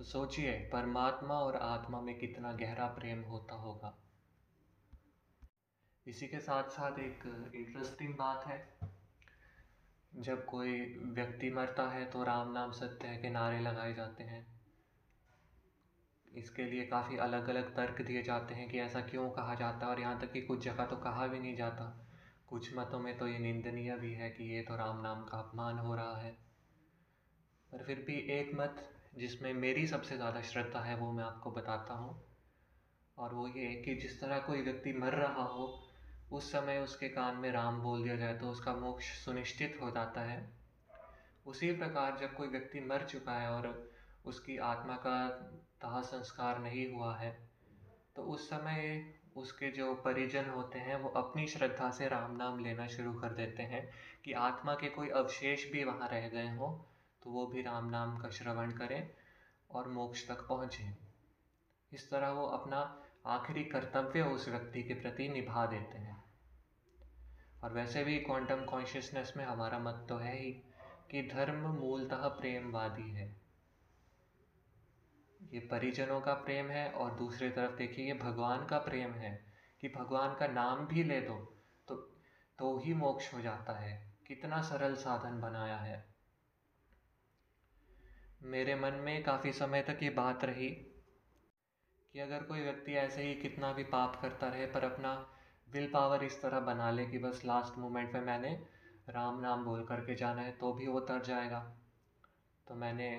तो 0.00 0.04
सोचिए, 0.04 0.52
परमात्मा 0.72 1.34
और 1.34 1.56
आत्मा 1.56 2.00
में 2.00 2.18
कितना 2.18 2.52
गहरा 2.52 2.86
प्रेम 2.86 3.22
होता 3.22 3.54
होगा। 3.54 3.92
इसी 6.06 6.26
के 6.26 6.38
साथ 6.38 6.68
साथ 6.68 6.98
एक 6.98 7.50
इंटरेस्टिंग 7.54 8.14
बात 8.14 8.46
है। 8.46 8.78
जब 10.16 10.44
कोई 10.44 10.78
व्यक्ति 11.06 11.50
मरता 11.50 11.88
है 11.90 12.04
तो 12.10 12.22
राम 12.22 12.52
नाम 12.52 12.70
सत्य 12.70 13.08
है 13.08 13.16
के 13.16 13.30
नारे 13.30 13.60
लगाए 13.60 13.94
जाते 13.94 14.24
हैं। 14.24 14.46
इसके 16.34 16.64
लिए 16.64 16.86
काफ़ी 16.86 17.16
अलग 17.16 17.48
अलग 17.48 17.74
तर्क 17.76 18.00
दिए 18.02 18.22
जाते 18.22 18.54
हैं 18.54 18.68
कि 18.70 18.78
ऐसा 18.78 19.00
क्यों 19.00 19.30
कहा 19.30 19.54
जाता 19.54 19.86
है 19.86 19.92
और 19.92 20.00
यहाँ 20.00 20.20
तक 20.20 20.32
कि 20.32 20.42
कुछ 20.42 20.64
जगह 20.64 20.86
तो 20.86 20.96
कहा 20.96 21.26
भी 21.26 21.38
नहीं 21.38 21.56
जाता। 21.56 22.08
कुछ 22.48 22.76
मतों 22.76 22.98
में 22.98 23.18
तो 23.18 23.28
ये 23.28 23.38
निंदनीय 23.38 23.96
भी 23.96 24.14
है 24.14 24.30
कि 24.30 24.44
ये 24.44 24.62
तो 24.62 24.76
राम 24.76 25.00
नाम 25.00 25.24
का 25.24 25.38
अपमान 25.38 25.78
हो 25.78 25.94
रहा 25.94 26.16
है। 26.16 26.32
पर 27.72 27.84
फिर 27.84 28.04
भी 28.06 28.14
एक 28.14 28.50
मत 28.54 28.96
जिसमें 29.12 29.52
मेरी 29.54 29.86
सबसे 29.86 30.16
ज़्यादा 30.16 30.40
श्रद्धा 30.42 30.80
है 30.80 30.96
वो 30.96 31.10
मैं 31.12 31.24
आपको 31.24 31.50
बताता 31.50 31.94
हूँ। 31.94 32.20
और 33.16 33.34
वो 33.34 33.46
ये 33.48 33.74
कि 33.76 33.94
जिस 33.94 34.20
तरह 34.20 34.38
कोई 34.38 34.62
व्यक्ति 34.62 34.92
मर 34.92 35.12
रहा 35.12 35.42
हो, 35.44 35.66
उस 36.32 36.50
समय 36.52 36.78
उसके 36.78 37.08
कान 37.08 37.36
में 37.36 37.50
राम 37.52 37.80
बोल 37.80 38.02
दिया 38.02 38.16
जाए 38.16 38.34
तो 38.34 38.50
उसका 38.50 38.74
मोक्ष 38.74 39.12
सुनिश्चित 39.24 39.78
हो 39.82 39.90
जाता 39.90 40.20
है। 40.20 40.40
उसी 41.46 41.70
प्रकार 41.72 42.16
जब 42.20 42.34
कोई 42.36 42.48
व्यक्ति 42.48 42.80
मर 42.80 43.02
चुका 43.02 43.32
है 43.32 43.50
और 43.50 43.92
उसकी 44.24 44.56
आत्मा 44.64 44.94
का 44.96 45.16
दाह 45.82 46.00
संस्कार 46.02 46.58
नहीं 46.58 46.90
हुआ 46.92 47.14
है 47.16 47.30
तो 48.16 48.22
उस 48.22 48.48
समय 48.50 49.02
उसके 49.36 49.70
जो 49.70 49.92
परिजन 49.94 50.48
होते 50.50 50.78
हैं 50.78 50.96
वो 50.96 51.08
अपनी 51.16 51.46
श्रद्धा 51.46 51.90
से 51.90 52.08
राम 52.08 52.36
नाम 52.36 52.58
लेना 52.58 52.86
शुरू 52.86 53.12
कर 53.12 53.32
देते 53.32 53.62
हैं 53.62 53.88
कि 54.24 54.32
आत्मा 54.40 54.74
के 54.74 54.88
कोई 54.88 55.08
अवशेष 55.08 55.70
भी 55.72 55.84
वहाँ 55.84 56.08
रह 56.08 56.28
गए 56.28 56.48
हों। 56.48 56.72
तो 57.22 57.30
वो 57.30 57.46
भी 57.46 57.62
राम 57.62 57.90
नाम 57.90 58.18
का 58.18 58.28
श्रवण 58.28 58.70
करें 58.70 59.10
और 59.70 59.88
मोक्ष 59.88 60.28
तक 60.28 60.46
पहुँचें। 60.48 60.96
इस 61.92 62.10
तरह 62.10 62.30
वो 62.30 62.46
अपना 62.46 63.02
आखिरी 63.26 63.64
कर्तव्य 63.64 64.22
उस 64.22 64.48
व्यक्ति 64.48 64.82
के 64.82 64.94
प्रति 64.94 65.28
निभा 65.28 65.66
देते 65.66 65.98
हैं। 65.98 66.24
और 67.64 67.72
वैसे 67.72 68.04
भी 68.04 68.18
क्वांटम 68.18 68.64
कॉन्शियसनेस 68.64 69.32
में 69.36 69.44
हमारा 69.44 69.78
मत 69.78 70.06
तो 70.08 70.16
है 70.16 70.36
ही 70.36 70.52
कि 71.10 71.30
धर्म 71.34 71.60
मूलतः 71.60 72.28
प्रेमवादी 72.28 73.12
है। 73.12 73.40
ये 75.52 75.60
परिजनों 75.60 76.20
का 76.20 76.34
प्रेम 76.34 76.66
है 76.66 76.90
और 76.90 77.10
दूसरी 77.10 77.50
तरफ़ 77.50 77.76
देखिए 77.76 78.06
ये 78.06 78.14
भगवान 78.14 78.66
का 78.66 78.78
प्रेम 78.78 79.12
है 79.12 79.44
कि 79.80 79.88
भगवान 79.88 80.34
का 80.34 80.46
नाम 80.46 80.86
भी 80.86 81.04
ले 81.04 81.20
दो 81.20 81.64
तो 81.88 81.96
तो 82.58 82.78
ही 82.78 82.94
मोक्ष 82.94 83.34
हो 83.34 83.40
जाता 83.40 83.78
है। 83.78 84.16
कितना 84.26 84.62
सरल 84.62 84.94
साधन 84.94 85.40
बनाया 85.40 85.76
है। 85.76 86.09
मेरे 88.40 88.74
मन 88.74 88.92
में 88.94 89.22
काफ़ी 89.22 89.52
समय 89.52 89.82
तक 89.82 89.98
ये 90.02 90.10
बात 90.10 90.44
रही 90.44 90.68
कि 92.14 92.20
अगर 92.20 92.42
कोई 92.42 92.60
व्यक्ति 92.60 92.92
ऐसे 92.92 93.22
ही 93.22 93.34
कितना 93.34 93.72
भी 93.72 93.82
पाप 93.84 94.18
करता 94.22 94.48
रहे 94.48 94.66
पर 94.66 94.84
अपना 94.84 95.12
विल 95.68 95.86
पावर 95.86 96.24
इस 96.24 96.40
तरह 96.42 96.60
बना 96.60 96.90
ले 96.90 97.04
कि 97.06 97.18
बस 97.18 97.42
लास्ट 97.44 97.78
मोमेंट 97.78 98.14
में 98.14 98.20
मैंने 98.20 98.52
राम 99.08 99.40
नाम 99.40 99.64
बोल 99.64 99.84
करके 99.84 100.14
जाना 100.14 100.42
है 100.42 100.52
तो 100.52 100.72
भी 100.72 100.86
वो 100.86 101.00
तर 101.00 101.22
जाएगा। 101.22 101.60
तो 102.66 102.74
मैंने 102.74 103.10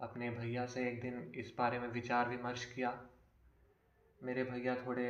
अपने 0.00 0.30
भैया 0.30 0.66
से 0.66 0.88
एक 0.88 1.00
दिन 1.00 1.32
इस 1.36 1.54
बारे 1.58 1.78
में 1.78 1.88
विचार 1.88 2.28
विमर्श 2.28 2.64
किया। 2.64 2.92
मेरे 4.20 4.44
भैया 4.44 4.76
थोड़े 4.76 5.08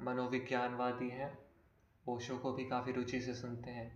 मनोविज्ञानवादी 0.00 1.08
हैं, 1.08 1.38
ओशो 2.06 2.38
को 2.38 2.52
भी 2.52 2.64
काफ़ी 2.64 2.92
रुचि 2.92 3.20
से 3.20 3.34
सुनते 3.34 3.70
हैं 3.70 3.90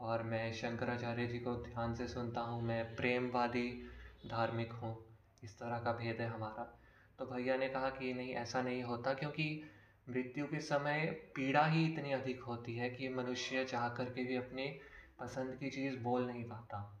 और 0.00 0.22
मैं 0.22 0.52
शंकराचार्य 0.52 1.26
जी 1.26 1.38
को 1.38 1.54
ध्यान 1.64 1.94
से 1.94 2.08
सुनता 2.08 2.40
हूँ, 2.40 2.62
मैं 2.62 2.94
प्रेमवादी 2.96 3.90
धार्मिक 4.26 4.72
हूँ, 4.72 5.16
इस 5.44 5.58
तरह 5.58 5.78
का 5.78 5.92
भेद 5.92 6.20
है 6.20 6.28
हमारा। 6.28 6.80
तो 7.18 7.26
भैया 7.26 7.56
ने 7.56 7.68
कहा 7.68 7.90
कि 7.90 8.14
नहीं, 8.14 8.34
ऐसा 8.34 8.62
नहीं 8.62 8.82
होता 8.82 9.14
क्योंकि 9.14 9.70
मृत्यु 10.08 10.46
के 10.46 10.60
समय 10.60 11.06
पीड़ा 11.34 11.66
ही 11.66 11.92
इतनी 11.92 12.12
अधिक 12.12 12.42
होती 12.42 12.76
है 12.76 12.90
कि 12.90 13.08
मनुष्य 13.08 13.64
चाह 13.64 13.88
करके 13.88 14.24
भी 14.24 14.36
अपनी 14.36 14.80
पसंद 15.18 15.58
की 15.58 15.70
चीज़ 15.70 15.98
बोल 15.98 16.26
नहीं 16.26 16.44
पाता। 16.44 17.00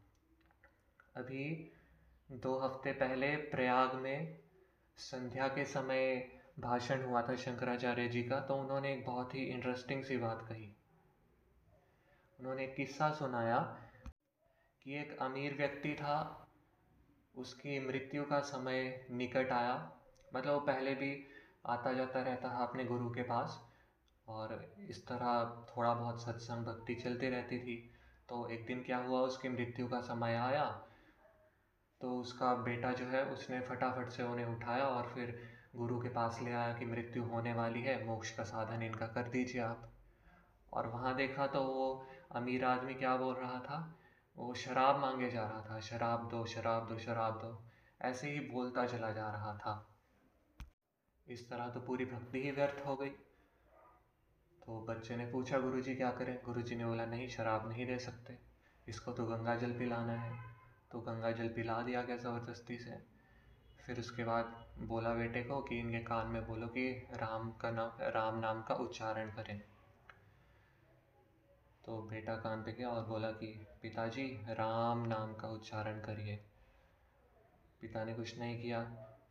अभी 1.16 1.70
दो 2.32 2.58
हफ़्ते 2.58 2.92
पहले 2.92 3.36
प्रयाग 3.36 3.94
में 3.94 4.38
संध्या 4.96 5.48
के 5.48 5.64
समय 5.64 6.30
भाषण 6.60 7.04
हुआ 7.04 7.22
था 7.22 7.34
शंकराचार्य 7.36 8.08
जी 8.08 8.22
का 8.22 8.40
तो 8.40 8.54
उन्होंने 8.54 8.92
एक 8.92 9.04
बहुत 9.06 9.34
ही 9.34 9.40
इंटरेस्टिंग 9.40 10.04
सी 10.04 10.16
बात 10.16 10.46
कही। 10.48 10.76
उन्होंने 12.40 12.66
किस्सा 12.66 13.10
सुनाया 13.12 13.58
कि 14.82 14.94
एक 14.94 15.18
अमीर 15.18 15.54
व्यक्ति 15.54 15.94
था 15.94 16.43
उसकी 17.36 17.86
मृत्यु 17.86 18.24
का 18.24 18.40
समय 18.40 19.06
निकट 19.10 19.52
आया। 19.52 19.92
मतलब 20.34 20.52
वो 20.52 20.60
पहले 20.60 20.94
भी 20.94 21.26
आता 21.66 21.92
जाता 21.92 22.22
रहता 22.22 22.48
था 22.48 22.64
अपने 22.64 22.84
गुरु 22.84 23.10
के 23.10 23.22
पास 23.22 23.68
और 24.28 24.74
इस 24.88 25.06
तरह 25.06 25.64
थोड़ा 25.68 25.94
बहुत 25.94 26.22
सत्संग 26.22 26.66
भक्ति 26.66 26.94
चलती 26.94 27.28
रहती 27.28 27.58
थी। 27.58 27.90
तो 28.28 28.48
एक 28.48 28.66
दिन 28.66 28.82
क्या 28.82 28.96
हुआ, 28.96 29.20
उसकी 29.20 29.48
मृत्यु 29.48 29.88
का 29.88 30.00
समय 30.00 30.34
आया। 30.34 30.64
तो 32.00 32.20
उसका 32.20 32.54
बेटा 32.54 32.92
जो 32.92 33.04
है, 33.04 33.24
उसने 33.24 33.60
फटाफट 33.60 34.08
से 34.08 34.22
उन्हें 34.22 34.46
उठाया 34.46 34.84
और 34.84 35.12
फिर 35.14 35.42
गुरु 35.76 36.02
के 36.02 36.08
पास 36.08 36.40
ले 36.42 36.52
आया 36.52 36.74
कि 36.74 36.84
मृत्यु 36.84 37.24
होने 37.24 37.52
वाली 37.52 37.82
है, 37.82 38.06
मोक्ष 38.06 38.30
का 38.30 38.42
साधन 38.42 38.82
इनका 38.82 39.06
कर 39.06 39.22
दीजिए 39.22 39.62
आप। 39.62 39.90
और 40.72 40.86
वहाँ 40.86 41.14
देखा 41.16 41.46
तो 41.46 41.62
वो 41.62 42.06
अमीर 42.32 42.64
आदमी 42.64 42.94
क्या 42.94 43.16
बोल 43.16 43.34
रहा 43.34 43.60
था 43.60 43.98
वो 44.36 44.54
शराब 44.54 44.98
मांगे 44.98 45.30
जा 45.30 45.42
रहा 45.42 45.60
था, 45.60 45.80
शराब 45.80 46.28
दो 46.28 46.46
शराब 46.46 46.88
दो 46.88 46.98
शराब 46.98 47.34
दो। 47.34 47.64
ऐसे 48.02 48.30
ही 48.30 48.40
बोलता 48.40 48.86
चला 48.86 49.10
जा 49.10 49.30
रहा 49.30 49.54
था। 49.54 49.96
इस 51.28 51.50
तरह 51.50 51.68
तो 51.68 51.80
पूरी 51.80 52.04
भक्ति 52.04 52.42
ही 52.42 52.50
व्यर्थ 52.50 52.86
हो 52.86 52.96
गई। 52.96 53.10
तो 54.66 54.86
बच्चे 54.88 55.16
ने 55.16 55.26
पूछा, 55.26 55.58
गुरुजी 55.58 55.94
क्या 55.94 56.10
करें? 56.10 56.42
गुरुजी 56.44 56.76
ने 56.76 56.84
बोला, 56.86 57.06
नहीं, 57.06 57.28
शराब 57.28 57.68
नहीं 57.68 57.86
दे 57.86 57.98
सकते। 57.98 58.38
इसको 58.88 59.12
तो 59.12 59.24
गंगा 59.24 59.56
जल 59.56 59.78
पिलाना 59.78 60.12
है। 60.12 60.54
तो 60.92 61.00
गंगा 61.00 61.32
जल 61.32 61.48
पिला 61.48 61.82
दिया 61.82 62.02
गया 62.02 62.16
ज़बरदस्ती 62.16 62.78
से। 62.78 63.14
फिर 63.86 64.00
उसके 64.00 64.24
बाद 64.24 64.66
बोला 64.78 65.14
बेटे 65.14 65.42
को 65.42 65.60
कि 65.60 65.78
इनके 65.78 65.98
कान 65.98 66.26
में 66.26 66.46
बोलो 66.46 66.66
कि 66.66 67.08
राम 67.12 67.52
का 67.52 67.70
नाम, 67.70 67.90
राम 68.00 68.38
नाम 68.38 68.62
का 68.62 68.74
उच्चारण 68.74 69.30
करें। 69.30 69.62
तो 71.84 72.02
बेटा 72.02 72.36
कान 72.36 72.62
पे 72.62 72.72
गया 72.72 72.88
और 72.88 73.06
बोला 73.06 73.30
कि, 73.30 73.66
पिताजी, 73.82 74.46
राम 74.50 75.06
नाम 75.06 75.34
का 75.34 75.48
उच्चारण 75.48 76.00
करिए। 76.00 76.44
पिता 77.80 78.04
ने 78.04 78.14
कुछ 78.14 78.38
नहीं 78.38 78.62
किया। 78.62 78.84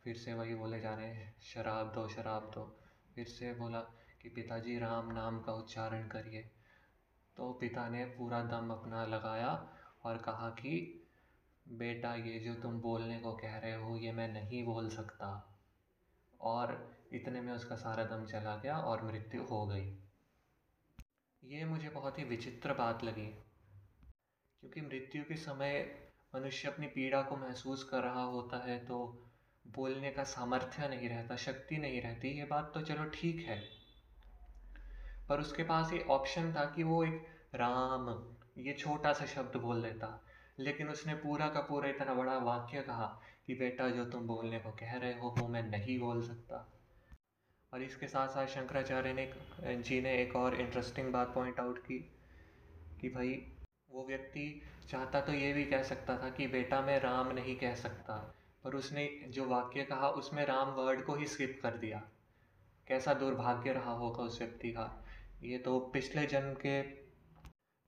फिर 0.04 0.16
से 0.16 0.34
वही 0.34 0.54
बोले 0.54 0.80
जा 0.80 0.94
रहे 0.94 1.14
हैं, 1.14 1.40
शराब 1.42 1.92
दो 1.92 2.08
शराब 2.08 2.50
दो। 2.54 2.78
फिर 3.14 3.26
से 3.26 3.54
बोला 3.54 3.80
कि, 4.22 4.28
पिताजी, 4.28 4.78
राम 4.78 5.12
नाम 5.12 5.40
का 5.40 5.52
उच्चारण 5.52 6.08
करिए। 6.08 6.50
तो 7.36 7.52
पिता 7.52 7.88
ने 7.88 8.04
पूरा 8.04 8.42
दम 8.44 8.70
अपना 8.70 9.06
लगाया 9.06 9.74
और 10.04 10.18
कहा 10.18 10.50
कि, 10.50 11.06
बेटा, 11.68 12.14
ये 12.14 12.38
जो 12.38 12.54
तुम 12.54 12.80
बोलने 12.80 13.18
को 13.18 13.32
कह 13.32 13.58
रहे 13.58 13.74
हो, 13.74 13.96
ये 13.96 14.12
मैं 14.12 14.28
नहीं 14.28 14.64
बोल 14.64 14.88
सकता। 14.88 15.58
और 16.40 16.96
इतने 17.12 17.40
में 17.40 17.52
उसका 17.52 17.76
सारा 17.76 18.04
दम 18.04 18.24
चला 18.24 18.56
गया 18.56 18.78
और 18.78 19.02
मृत्यु 19.02 19.42
हो 19.44 19.66
गई। 19.66 19.98
ये 21.44 21.64
मुझे 21.64 21.88
बहुत 21.88 22.18
ही 22.18 22.24
विचित्र 22.24 22.74
बात 22.74 23.04
लगी। 23.04 23.26
क्योंकि 24.60 24.80
मृत्यु 24.80 25.24
के 25.24 25.36
समय 25.36 26.00
मनुष्य 26.34 26.68
अपनी 26.68 26.86
पीड़ा 26.86 27.22
को 27.22 27.36
महसूस 27.36 27.84
कर 27.84 28.02
रहा 28.02 28.22
होता 28.22 28.64
है 28.64 28.84
तो 28.84 29.26
बोलने 29.66 30.10
का 30.10 30.24
सामर्थ्य 30.24 30.88
नहीं 30.88 31.08
रहता, 31.08 31.36
शक्ति 31.36 31.76
नहीं 31.76 32.02
रहती, 32.02 32.28
ये 32.28 32.44
बात 32.44 32.70
तो 32.74 32.80
चलो 32.80 33.04
ठीक 33.04 33.46
है। 33.46 33.62
पर 35.28 35.40
उसके 35.40 35.62
पास 35.62 35.92
ये 35.92 36.00
ऑप्शन 36.00 36.54
था 36.54 36.64
कि 36.64 36.82
वो 36.82 37.04
एक 37.04 37.26
राम, 37.54 38.34
ये 38.58 38.72
छोटा 38.72 39.12
सा 39.12 39.26
शब्द 39.26 39.56
बोल 39.56 39.82
देता। 39.82 40.24
लेकिन 40.58 40.88
उसने 40.88 41.14
पूरा 41.14 41.48
का 41.48 41.60
पूरा 41.60 41.88
इतना 41.88 42.14
बड़ा 42.14 42.38
वाक्य 42.38 42.82
कहा 42.82 43.20
कि, 43.46 43.54
बेटा, 43.54 43.88
जो 43.88 44.04
तुम 44.04 44.26
बोलने 44.26 44.58
को 44.58 44.70
कह 44.70 44.92
रहे 44.92 45.18
हो, 45.18 45.34
वो 45.38 45.48
मैं 45.48 45.62
नहीं 45.62 45.98
बोल 45.98 46.22
सकता। 46.22 46.73
और 47.74 47.82
इसके 47.82 48.06
साथ 48.06 48.28
साथ 48.28 48.46
शंकराचार्य 48.46 49.12
ने 49.12 49.32
जी 49.82 50.00
ने 50.00 50.22
एक 50.22 50.36
और 50.36 50.54
इंटरेस्टिंग 50.54 51.12
बात 51.12 51.34
पॉइंट 51.34 51.60
आउट 51.60 51.78
की, 51.78 51.98
कि 53.00 53.08
भाई, 53.08 53.30
वो 53.90 54.06
व्यक्ति 54.08 54.62
चाहता 54.88 55.20
तो 55.20 55.32
ये 55.32 55.52
भी 55.52 55.64
कह 55.64 55.82
सकता 55.82 56.16
था 56.18 56.30
कि 56.30 56.46
बेटा 56.46 56.80
मैं 56.80 57.00
राम 57.00 57.32
नहीं 57.32 57.56
कह 57.56 57.74
सकता, 57.74 58.34
पर 58.64 58.74
उसने 58.74 59.06
जो 59.28 59.46
वाक्य 59.46 59.82
कहा, 59.82 60.08
उसमें 60.08 60.44
राम 60.46 60.68
वर्ड 60.68 61.04
को 61.04 61.14
ही 61.14 61.26
स्किप 61.26 61.60
कर 61.62 61.76
दिया। 61.76 62.02
कैसा 62.88 63.14
दुर्भाग्य 63.14 63.72
रहा 63.72 63.92
होगा 63.92 64.22
उस 64.22 64.38
व्यक्ति 64.38 64.70
का? 64.70 65.04
ये 65.42 65.58
तो 65.58 65.78
पिछले 65.80 66.26
जन्म 66.26 66.54
के 66.54 66.82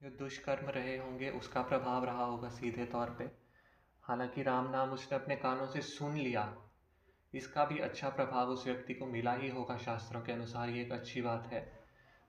जो 0.00 0.10
दुष्कर्म 0.10 0.68
रहे 0.68 0.98
होंगे, 0.98 1.30
उसका 1.30 1.62
प्रभाव 1.62 2.04
रहा 2.04 2.24
होगा 2.24 2.48
सीधे 2.48 2.86
तौर 2.86 3.10
पे। 3.10 3.30
हालाँकि 4.04 4.42
राम 4.42 4.70
नाम 4.70 4.90
उसने 4.90 5.18
अपने 5.18 5.36
कानों 5.36 5.66
से 5.66 5.80
सुन 5.80 6.16
लिया 6.16 6.56
इसका 7.36 7.64
भी 7.64 7.78
अच्छा 7.78 8.08
प्रभाव 8.08 8.48
उस 8.48 8.66
व्यक्ति 8.66 8.94
को 8.94 9.06
मिला 9.06 9.32
ही 9.32 9.48
होगा, 9.48 9.76
शास्त्रों 9.76 10.22
के 10.22 10.32
अनुसार 10.32 10.68
ये 10.68 10.82
एक 10.82 10.92
अच्छी 10.92 11.22
बात 11.22 11.46
है। 11.46 11.80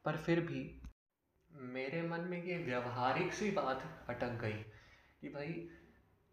पर 0.06 0.18
फिर 0.18 0.40
भी 0.40 0.82
मेरे 1.52 2.02
मन 2.02 2.20
में 2.20 2.44
ये 2.44 2.58
व्यवहारिक 2.58 3.34
सी 3.34 3.52
बात 3.52 4.06
अटक 4.10 4.30
गई 4.30 4.66
कि 5.22 5.30
भाई, 5.30 5.70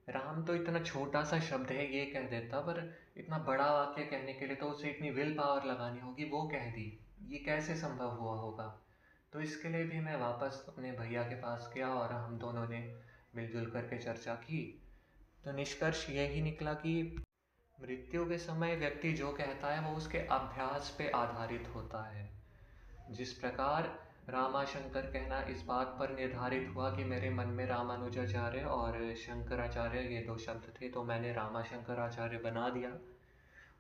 राम 0.09 0.45
तो 0.45 0.55
इतना 0.55 0.79
छोटा 0.79 1.25
सा 1.25 1.41
शब्द 1.41 1.71
है, 1.71 1.97
ये 1.97 2.07
कह 2.07 2.21
देता, 2.21 2.61
पर 2.61 2.99
इतना 3.17 3.39
बड़ा 3.39 3.73
वाक्य 3.73 4.03
कहने 4.03 4.35
के 4.35 4.47
लिए 4.47 4.57
तो 4.57 4.67
उसे 4.67 4.91
इतनी 4.91 5.11
विल 5.11 5.35
पावर 5.35 5.65
लगानी 5.65 6.01
होगी, 6.01 6.25
वो 6.25 6.49
कह 6.49 6.71
दी। 6.71 7.01
ये 7.23 7.39
कैसे 7.39 7.75
संभव 7.75 8.11
हुआ 8.11 8.37
होगा? 8.37 8.81
तो 9.33 9.41
इसके 9.41 9.69
लिए 9.69 9.85
भी 9.85 10.01
मैं 10.01 10.17
वापस 10.17 10.67
अपने 10.69 10.93
भैया 10.93 11.23
के 11.23 11.35
पास 11.35 11.71
गया 11.75 11.89
और 11.89 12.13
हम 12.13 12.39
दोनों 12.39 12.69
ने 12.69 13.01
मिलजुल 13.35 13.71
करके 13.71 13.99
चर्चा 13.99 14.35
की। 14.35 14.83
तो 15.45 15.53
निष्कर्ष 15.53 16.11
यही 16.11 16.41
निकला 16.43 16.73
कि 16.73 17.24
मृत्यु 17.79 18.25
के 18.29 18.39
समय 18.39 18.77
व्यक्ति 18.77 19.13
जो 19.13 19.31
कहता 19.33 19.75
है, 19.75 19.81
वो 19.81 19.97
उसके 19.97 20.19
अभ्यास 20.19 20.95
पे 20.99 21.09
आधारित 21.11 21.69
होता 21.75 22.03
है। 22.03 22.29
जिस 23.11 23.33
प्रकार 23.33 23.83
रामाशंकर 24.29 25.07
कहना 25.07 25.41
इस 25.43 25.63
बात 25.63 25.97
पर 25.99 26.11
निर्धारित 26.11 26.71
हुआ 26.75 26.91
कि 26.91 27.05
मेरे 27.05 27.31
मन 27.31 27.47
में 27.47 27.67
रामानुजाचार्य 27.67 28.61
और 28.61 29.15
शंकराचार्य, 29.15 30.01
ये 30.01 30.21
दो 30.21 30.37
शब्द 30.39 30.73
थे 30.81 30.89
तो 30.89 31.03
मैंने 31.05 31.33
रामाशंकराचार्य 31.33 32.39
बना 32.39 32.69
दिया। 32.69 32.91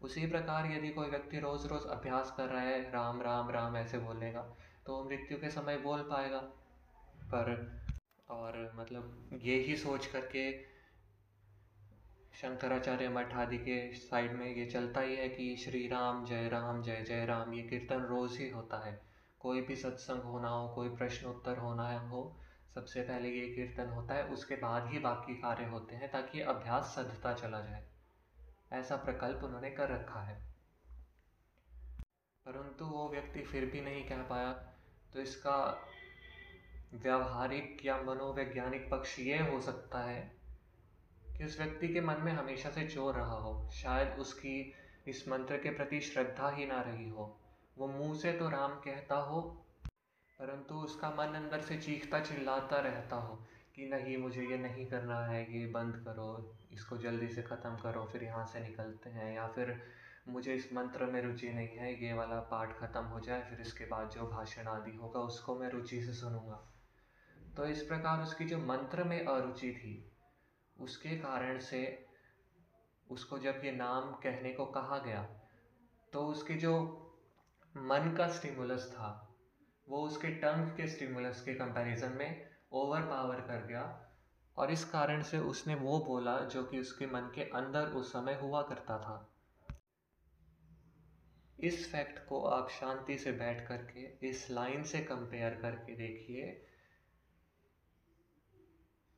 उसी 0.03 0.27
प्रकार 0.27 0.67
यदि 0.67 0.89
कोई 0.89 1.09
व्यक्ति 1.09 1.39
रोज़ 1.39 1.67
रोज़ 1.67 1.87
अभ्यास 1.89 2.35
कर 2.37 2.49
रहा 2.49 2.63
है, 2.63 2.83
राम 2.93 3.23
राम 3.23 3.51
राम, 3.51 3.77
ऐसे 3.77 3.99
बोलेगा 3.99 4.43
तो 4.87 5.03
मृत्यु 5.05 5.39
के 5.39 5.51
समय 5.51 5.77
बोल 5.77 6.03
पाएगा। 6.03 6.39
पर, 7.25 7.81
और 8.31 8.73
मतलब 8.77 9.41
ये 9.43 9.57
ही 9.61 9.77
सोच 9.77 10.07
करके 10.07 10.74
शंकराचार्य 12.35 13.09
मठ 13.09 13.35
आदि 13.35 13.59
के 13.59 13.95
साइड 13.95 14.33
में 14.33 14.57
ये 14.57 14.67
चलता 14.67 15.01
ही 15.01 15.17
है 15.17 15.29
कि 15.29 15.57
श्री 15.57 15.89
राम, 15.89 16.25
जय 16.25 16.49
राम, 16.49 16.83
जय 16.83 17.03
जय 17.03 17.27
राम, 17.27 17.55
ये 17.55 17.63
कीर्तन 17.63 18.01
रोज़ 18.03 18.39
ही 18.39 18.51
होता 18.51 18.87
है। 18.87 19.03
कोई 19.41 19.61
भी 19.61 19.77
सत्संग 19.77 20.23
होना 20.23 20.49
हो, 20.49 20.69
कोई 20.69 20.89
प्रश्न 20.89 21.27
उत्तर 21.27 21.59
होना 21.59 21.89
है 21.89 22.09
हो 22.09 22.41
सबसे 22.75 23.03
पहले 23.03 23.29
ये 23.29 23.55
कीर्तन 23.55 23.91
होता 23.91 24.15
है, 24.15 24.27
उसके 24.27 24.57
बाद 24.57 24.87
ही 24.87 24.99
बाकी 24.99 25.35
कार्य 25.35 25.65
होते 25.65 25.97
हैं 25.97 26.11
ताकि 26.11 26.41
अभ्यास 26.41 26.85
सधता 26.85 27.33
चला 27.33 27.61
जाए। 27.61 27.89
ऐसा 28.73 28.97
प्रकल्प 28.97 29.45
उन्होंने 29.45 29.71
कर 29.71 29.89
रखा 29.89 30.21
है। 30.21 30.55
परंतु 32.49 32.85
वो 32.85 33.09
व्यक्ति 33.09 33.43
फिर 33.43 33.67
भी 33.67 33.81
नहीं 33.81 34.09
कह 34.09 34.23
पाया। 34.23 34.53
तो 35.13 35.21
इसका 35.21 35.89
व्यावहारिक 36.95 37.87
या 37.87 38.03
मनोवैज्ञानिक 38.03 38.91
पक्ष 38.91 39.19
ये 39.19 39.39
हो 39.39 39.61
सकता 39.61 39.99
है 39.99 40.44
कि 41.39 41.45
उस 41.45 41.61
व्यक्ति 41.61 41.89
के 41.89 42.01
मन 42.01 42.17
में 42.21 42.33
हमेशा 42.33 42.71
से 42.71 42.87
चोर 42.87 43.15
रहा 43.15 43.37
हो, 43.37 43.69
शायद 43.73 44.19
उसकी 44.19 44.75
इस 45.09 45.29
मंत्र 45.29 45.57
के 45.57 45.71
प्रति 45.71 46.01
श्रद्धा 46.01 46.51
ही 46.51 46.67
ना 46.67 46.81
रही 46.81 47.09
हो। 47.09 47.41
वो 47.79 47.89
मुँह 47.89 48.15
से 48.15 48.33
तो 48.33 48.49
राम 48.49 48.71
कहता 48.71 49.15
हो, 49.15 49.41
परंतु 50.39 50.75
उसका 50.75 51.11
मन 51.11 51.35
अंदर 51.35 51.61
से 51.61 51.77
चीखता 51.77 52.21
चिल्लाता 52.21 52.77
रहता 52.77 53.17
हो 53.17 53.35
कि 53.75 53.87
नहीं, 53.87 54.17
मुझे 54.17 54.43
ये 54.43 54.59
नहीं 54.59 54.87
करना 54.87 55.27
है, 55.27 55.43
ये 55.59 55.67
बंद 55.67 55.97
करो, 55.97 56.57
इसको 56.73 56.97
जल्दी 56.97 57.29
से 57.29 57.43
ख़त्म 57.43 57.77
करो, 57.77 58.05
फिर 58.05 58.25
यहाँ 58.25 58.47
से 58.47 58.61
निकलते 58.61 59.11
हैं, 59.11 59.35
या 59.35 59.47
फिर 59.49 59.83
मुझे 60.29 60.55
इस 60.55 60.73
मंत्र 60.73 61.05
में 61.05 61.23
रुचि 61.23 61.49
नहीं 61.49 61.69
है, 61.69 62.05
ये 62.05 62.13
वाला 62.13 62.41
पाठ 62.41 62.79
ख़त्म 62.79 63.05
हो 63.05 63.21
जाए, 63.21 63.43
फिर 63.51 63.61
इसके 63.61 63.85
बाद 63.85 64.11
जो 64.11 64.27
भाषण 64.27 64.67
आदि 64.67 64.97
होगा, 64.97 65.21
उसको 65.21 65.59
मैं 65.59 65.71
रुचि 65.71 66.03
से 66.03 66.13
सुनूँगा। 66.13 66.63
तो 67.57 67.67
इस 67.67 67.83
प्रकार 67.83 68.23
उसकी 68.23 68.45
जो 68.45 68.59
मंत्र 68.59 69.05
में 69.05 69.25
अरुचि 69.27 69.73
थी 69.73 70.11
उसके 70.77 71.17
कारण 71.17 71.59
से 71.59 71.83
उसको 73.11 73.39
जब 73.39 73.61
ये 73.65 73.73
नाम 73.73 74.13
कहने 74.23 74.53
को 74.53 74.67
कहा 74.67 74.99
गया 74.99 75.23
तो 76.13 76.27
उसके 76.27 76.55
जो 76.55 76.73
मन 77.77 78.15
का 78.19 78.29
स्टिमुलस 78.29 78.91
था, 78.93 79.37
वो 79.89 80.03
उसके 80.03 80.29
टंग 80.29 80.67
के 80.77 80.89
स्टिमुलस 80.89 81.41
के 81.41 81.55
कंपैरिजन 81.55 82.13
में 82.13 82.51
ओवर 82.73 83.01
पावर 83.01 83.41
कर 83.41 83.67
गया 83.67 83.85
और 84.57 84.71
इस 84.71 84.85
कारण 84.85 85.23
से 85.23 85.39
उसने 85.39 85.75
वो 85.75 85.99
बोला 86.01 86.39
जो 86.41 86.65
कि 86.65 86.81
उसके 86.81 87.07
मन 87.07 87.31
के 87.35 87.43
अंदर 87.51 87.87
उस 87.87 88.13
समय 88.13 88.35
हुआ 88.35 88.63
करता 88.63 88.99
था। 88.99 89.31
इस 91.59 91.91
फैक्ट 91.93 92.19
को 92.27 92.45
आप 92.45 92.69
शांति 92.71 93.19
से 93.19 93.33
बैठ 93.33 93.67
करके, 93.69 94.29
इस 94.29 94.51
लाइन 94.51 94.83
से 94.83 95.01
कंपेयर 95.01 95.55
करके 95.55 95.97
देखिए 95.97 96.67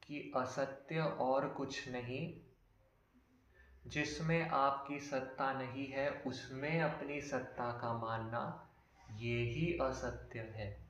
कि 0.07 0.33
असत्य 0.37 1.01
और 1.01 1.49
कुछ 1.49 1.89
नहीं। 1.89 2.41
जिसमें 3.87 4.49
आपकी 4.49 5.01
सत्ता 5.01 5.53
नहीं 5.53 5.87
है, 5.87 6.11
उसमें 6.11 6.83
अपनी 6.83 7.21
सत्ता 7.21 7.73
का 7.73 7.99
मानना, 7.99 8.71
ये 9.17 9.43
ही 9.43 9.79
असत्य 9.79 10.41
है। 10.41 10.87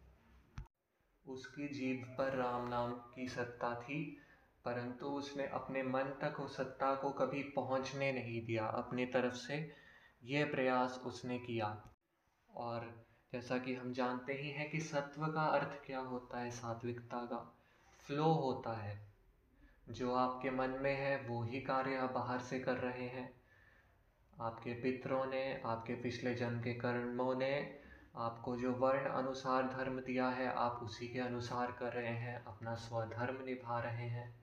उसकी 1.26 1.68
जीभ 1.68 2.14
पर 2.18 2.32
राम 2.32 2.68
नाम 2.68 2.92
की 2.92 3.28
सत्ता 3.28 3.82
थी, 3.82 4.18
परंतु 4.64 5.06
उसने 5.06 5.46
अपने 5.46 5.82
मन 5.82 6.02
तक 6.02 6.40
उस 6.40 6.56
सत्ता 6.56 6.94
को 6.94 7.10
कभी 7.10 7.42
पहुँचने 7.42 8.12
नहीं 8.12 8.46
दिया। 8.46 8.66
अपनी 8.66 9.06
तरफ़ 9.06 9.34
से 9.34 9.72
यह 10.24 10.50
प्रयास 10.50 11.02
उसने 11.06 11.38
किया। 11.38 11.94
और 12.50 13.06
जैसा 13.32 13.58
कि 13.58 13.74
हम 13.74 13.92
जानते 13.92 14.32
ही 14.32 14.50
हैं 14.50 14.70
कि 14.70 14.80
सत्व 14.80 15.26
का 15.26 15.42
अर्थ 15.42 15.86
क्या 15.86 15.98
होता 15.98 16.40
है? 16.40 16.50
सात्विकता 16.50 17.26
का। 17.26 17.58
फ्लो 18.06 18.32
होता 18.32 18.76
है। 18.76 19.05
जो 19.88 20.14
आपके 20.14 20.50
मन 20.50 20.70
में 20.70 20.96
है, 20.96 21.28
वो 21.28 21.42
ही 21.42 21.60
कार्य 21.60 21.96
आप 21.96 22.12
बाहर 22.12 22.38
से 22.38 22.60
कर 22.60 22.76
रहे 22.76 23.06
हैं। 23.06 23.40
आपके 24.40 24.72
पितरों 24.72 25.26
ने, 25.26 25.62
आपके 25.66 25.94
पिछले 25.94 26.34
जन्म 26.34 26.60
के 26.60 26.74
कर्मों 26.74 27.34
ने 27.34 27.80
आपको 28.16 28.56
जो 28.56 28.72
वर्ण 28.72 29.10
अनुसार 29.10 29.62
धर्म 29.62 30.00
दिया 30.00 30.28
है, 30.28 30.52
आप 30.52 30.80
उसी 30.82 31.08
के 31.08 31.18
अनुसार 31.18 31.72
कर 31.72 31.92
रहे 31.92 32.14
हैं, 32.14 32.44
अपना 32.44 32.74
स्वधर्म 32.74 33.44
निभा 33.44 33.80
रहे 33.80 34.08
हैं। 34.08 34.40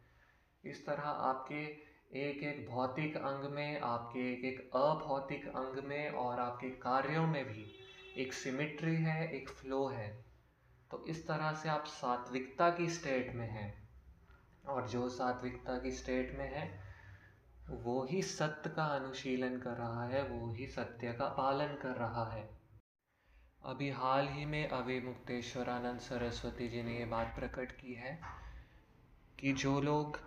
इस 0.65 0.85
तरह 0.85 1.03
आपके 1.03 1.93
एक 2.19 2.43
एक 2.43 2.69
भौतिक 2.69 3.17
अंग 3.17 3.51
में, 3.51 3.79
आपके 3.79 4.33
एक 4.33 4.45
एक 4.45 4.71
अभौतिक 4.75 5.47
अंग 5.47 5.83
में 5.83 6.09
और 6.09 6.39
आपके 6.39 6.69
कार्यों 6.69 7.27
में 7.27 7.45
भी 7.45 7.71
एक 8.17 8.33
सिमिट्री 8.33 8.95
है, 8.95 9.31
एक 9.31 9.49
फ्लो 9.49 9.87
है। 9.87 10.25
तो 10.91 11.05
इस 11.05 11.27
तरह 11.27 11.53
से 11.53 11.69
आप 11.69 11.83
सात्विकता 11.85 12.69
की 12.69 12.89
स्टेट 12.89 13.35
में 13.35 13.49
हैं। 13.49 13.82
और 14.65 14.87
जो 14.87 15.09
सात्विकता 15.09 15.79
की 15.79 15.91
स्टेट 15.91 16.37
में 16.37 16.53
है, 16.53 16.83
वो 17.69 18.07
ही 18.11 18.21
सत्य 18.21 18.69
का 18.69 18.85
अनुशीलन 18.85 19.57
कर 19.59 19.73
रहा 19.73 20.07
है, 20.07 20.27
वो 20.29 20.53
ही 20.53 20.67
सत्य 20.67 21.13
का 21.13 21.27
पालन 21.27 21.67
कर 21.67 21.95
रहा 21.95 22.31
है। 22.31 22.63
अभी 23.65 23.89
हाल 23.89 24.27
ही 24.27 24.45
में 24.45 24.69
अभी 24.69 25.01
मुक्तेश्वरानंद 25.01 25.99
सरस्वती 25.99 26.69
जी 26.69 26.83
ने 26.83 26.99
ये 26.99 27.05
बात 27.05 27.27
प्रकट 27.27 27.71
की 27.71 27.93
है 27.93 28.21
कि 29.39 29.53
जो 29.53 29.81
लोग 29.81 30.19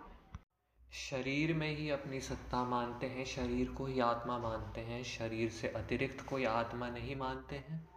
शरीर 0.91 1.53
में 1.53 1.77
ही 1.77 1.89
अपनी 1.89 2.19
सत्ता 2.19 2.63
मानते 2.63 3.07
हैं, 3.07 3.25
शरीर 3.25 3.69
को 3.69 3.85
ही 3.85 3.99
आत्मा 3.99 4.37
मानते 4.37 4.81
हैं, 4.81 5.03
शरीर 5.03 5.49
से 5.49 5.67
अतिरिक्त 5.67 6.25
कोई 6.25 6.45
आत्मा 6.45 6.89
नहीं 6.89 7.15
मानते 7.15 7.55
हैं, 7.55 7.89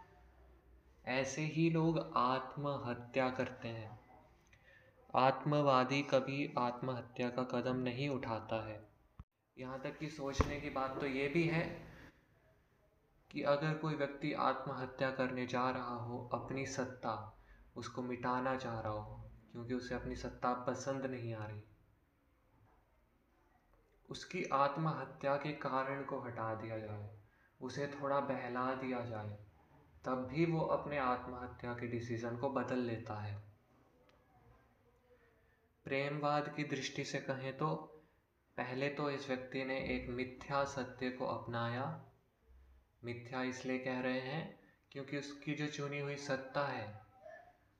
ऐसे 1.05 1.41
ही 1.41 1.69
लोग 1.69 2.13
आत्महत्या 2.17 3.29
करते 3.29 3.67
हैं। 3.67 4.00
आत्मवादी 5.15 6.01
कभी 6.03 6.53
आत्महत्या 6.57 7.29
का 7.29 7.43
कदम 7.43 7.77
नहीं 7.77 8.07
उठाता 8.09 8.61
है। 8.67 8.79
यहाँ 9.57 9.79
तक 9.79 9.97
कि 9.97 10.09
सोचने 10.09 10.59
की 10.61 10.69
बात 10.69 10.99
तो 10.99 11.07
ये 11.07 11.27
भी 11.27 11.43
है 11.43 11.63
कि 13.31 13.41
अगर 13.43 13.73
कोई 13.73 13.95
व्यक्ति 13.95 14.31
आत्महत्या 14.33 15.09
करने 15.11 15.45
जा 15.47 15.69
रहा 15.69 15.95
हो, 15.95 16.29
अपनी 16.33 16.65
सत्ता 16.65 17.43
उसको 17.75 18.01
मिटाना 18.01 18.55
चाह 18.55 18.79
रहा 18.79 18.91
हो, 18.93 19.19
क्योंकि 19.51 19.73
उसे 19.73 19.95
अपनी 19.95 20.15
सत्ता 20.15 20.53
पसंद 20.63 21.05
नहीं 21.05 21.33
आ 21.33 21.45
रही, 21.45 21.61
उसकी 24.09 24.43
आत्महत्या 24.53 25.35
के 25.35 25.51
कारण 25.59 26.03
को 26.03 26.21
हटा 26.21 26.53
दिया 26.55 26.77
जाए, 26.77 27.09
उसे 27.59 27.87
थोड़ा 27.95 28.19
बहला 28.19 28.73
दिया 28.75 29.05
जाए, 29.05 29.37
तब 30.05 30.27
भी 30.31 30.45
वो 30.45 30.65
अपने 30.69 30.97
आत्महत्या 30.99 31.73
के 31.73 31.87
डिसीज़न 31.87 32.37
को 32.37 32.49
बदल 32.49 32.79
लेता 32.83 33.21
है। 33.21 33.50
प्रेमवाद 35.85 36.53
की 36.55 36.63
दृष्टि 36.63 37.03
से 37.03 37.19
कहें 37.19 37.57
तो 37.57 37.75
पहले 38.57 38.89
तो 38.89 39.09
इस 39.09 39.27
व्यक्ति 39.27 39.63
ने 39.65 39.77
एक 39.95 40.09
मिथ्या 40.09 40.63
सत्य 40.63 41.09
को 41.09 41.25
अपनाया। 41.25 42.05
मिथ्या 43.03 43.43
इसलिए 43.43 43.79
कह 43.79 43.99
रहे 43.99 44.19
हैं 44.19 44.59
क्योंकि 44.91 45.17
उसकी 45.17 45.53
जो 45.53 45.67
चुनी 45.67 45.99
हुई 45.99 46.15
सत्ता 46.15 46.67
है, 46.67 47.01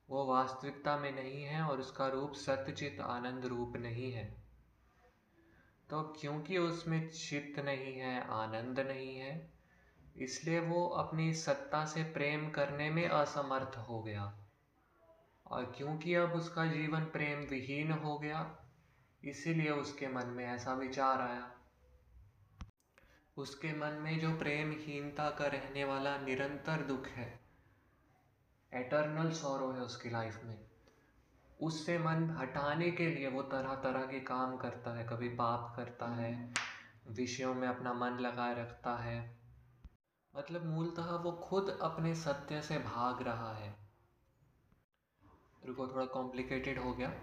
वो 0.09 0.25
वास्तविकता 0.25 0.97
में 0.97 1.11
नहीं 1.11 1.43
है 1.43 1.61
और 1.61 1.79
उसका 1.79 2.07
रूप 2.07 2.33
सत्यचित 2.33 2.99
आनंद 3.01 3.45
रूप 3.45 3.77
नहीं 3.77 4.11
है। 4.11 4.25
तो 5.89 6.01
क्योंकि 6.21 6.57
उसमें 6.57 7.09
चित्त 7.09 7.59
नहीं 7.59 7.93
है, 7.95 8.27
आनंद 8.29 8.79
नहीं 8.79 9.15
है, 9.15 9.51
इसलिए 10.17 10.59
वो 10.59 10.87
अपनी 10.87 11.33
सत्ता 11.33 11.85
से 11.85 12.03
प्रेम 12.03 12.49
करने 12.49 12.89
में 12.89 13.07
असमर्थ 13.07 13.77
हो 13.77 14.01
गया। 14.03 14.40
और 15.51 15.65
क्योंकि 15.77 16.13
अब 16.15 16.33
उसका 16.33 16.65
जीवन 16.65 17.05
प्रेम 17.05 17.39
विहीन 17.39 17.91
हो 17.91 18.17
गया, 18.19 18.45
इसीलिए 19.23 19.71
उसके 19.71 20.07
मन 20.07 20.27
में 20.27 20.45
ऐसा 20.45 20.73
विचार 20.73 21.21
आया। 21.21 21.51
उसके 23.37 23.73
मन 23.79 24.01
में 24.01 24.19
जो 24.19 24.31
प्रेमहीनता 24.37 25.29
का 25.29 25.45
रहने 25.45 25.83
वाला 25.83 26.17
निरंतर 26.17 26.81
दुख 26.81 27.07
है 27.07 27.27
एटर्नल 28.71 29.31
सौरो 29.31 29.71
है 29.71 29.81
उसकी 29.81 30.09
लाइफ 30.09 30.39
में, 30.45 30.57
उससे 31.59 31.97
मन 31.99 32.29
हटाने 32.29 32.91
के 32.91 33.07
लिए 33.07 33.27
वो 33.27 33.41
तरह 33.43 33.75
तरह 33.75 34.05
के 34.05 34.19
काम 34.19 34.55
करता 34.57 34.97
है, 34.97 35.05
कभी 35.05 35.29
पाप 35.29 35.73
करता 35.75 36.07
है, 36.07 36.53
विषयों 37.09 37.53
में 37.53 37.67
अपना 37.67 37.93
मन 37.93 38.17
लगाए 38.19 38.55
रखता 38.55 38.95
है। 38.95 39.19
मतलब 40.33 40.65
मूलतः 40.65 41.15
वो 41.15 41.31
खुद 41.43 41.77
अपने 41.81 42.15
सत्य 42.15 42.61
से 42.61 42.77
भाग 42.77 43.21
रहा 43.21 43.53
है। 43.55 43.80
रुको, 45.67 45.87
थोड़ा 45.87 46.05
कॉम्प्लिकेटेड 46.05 46.79
हो 46.79 46.93
गया। 46.93 47.13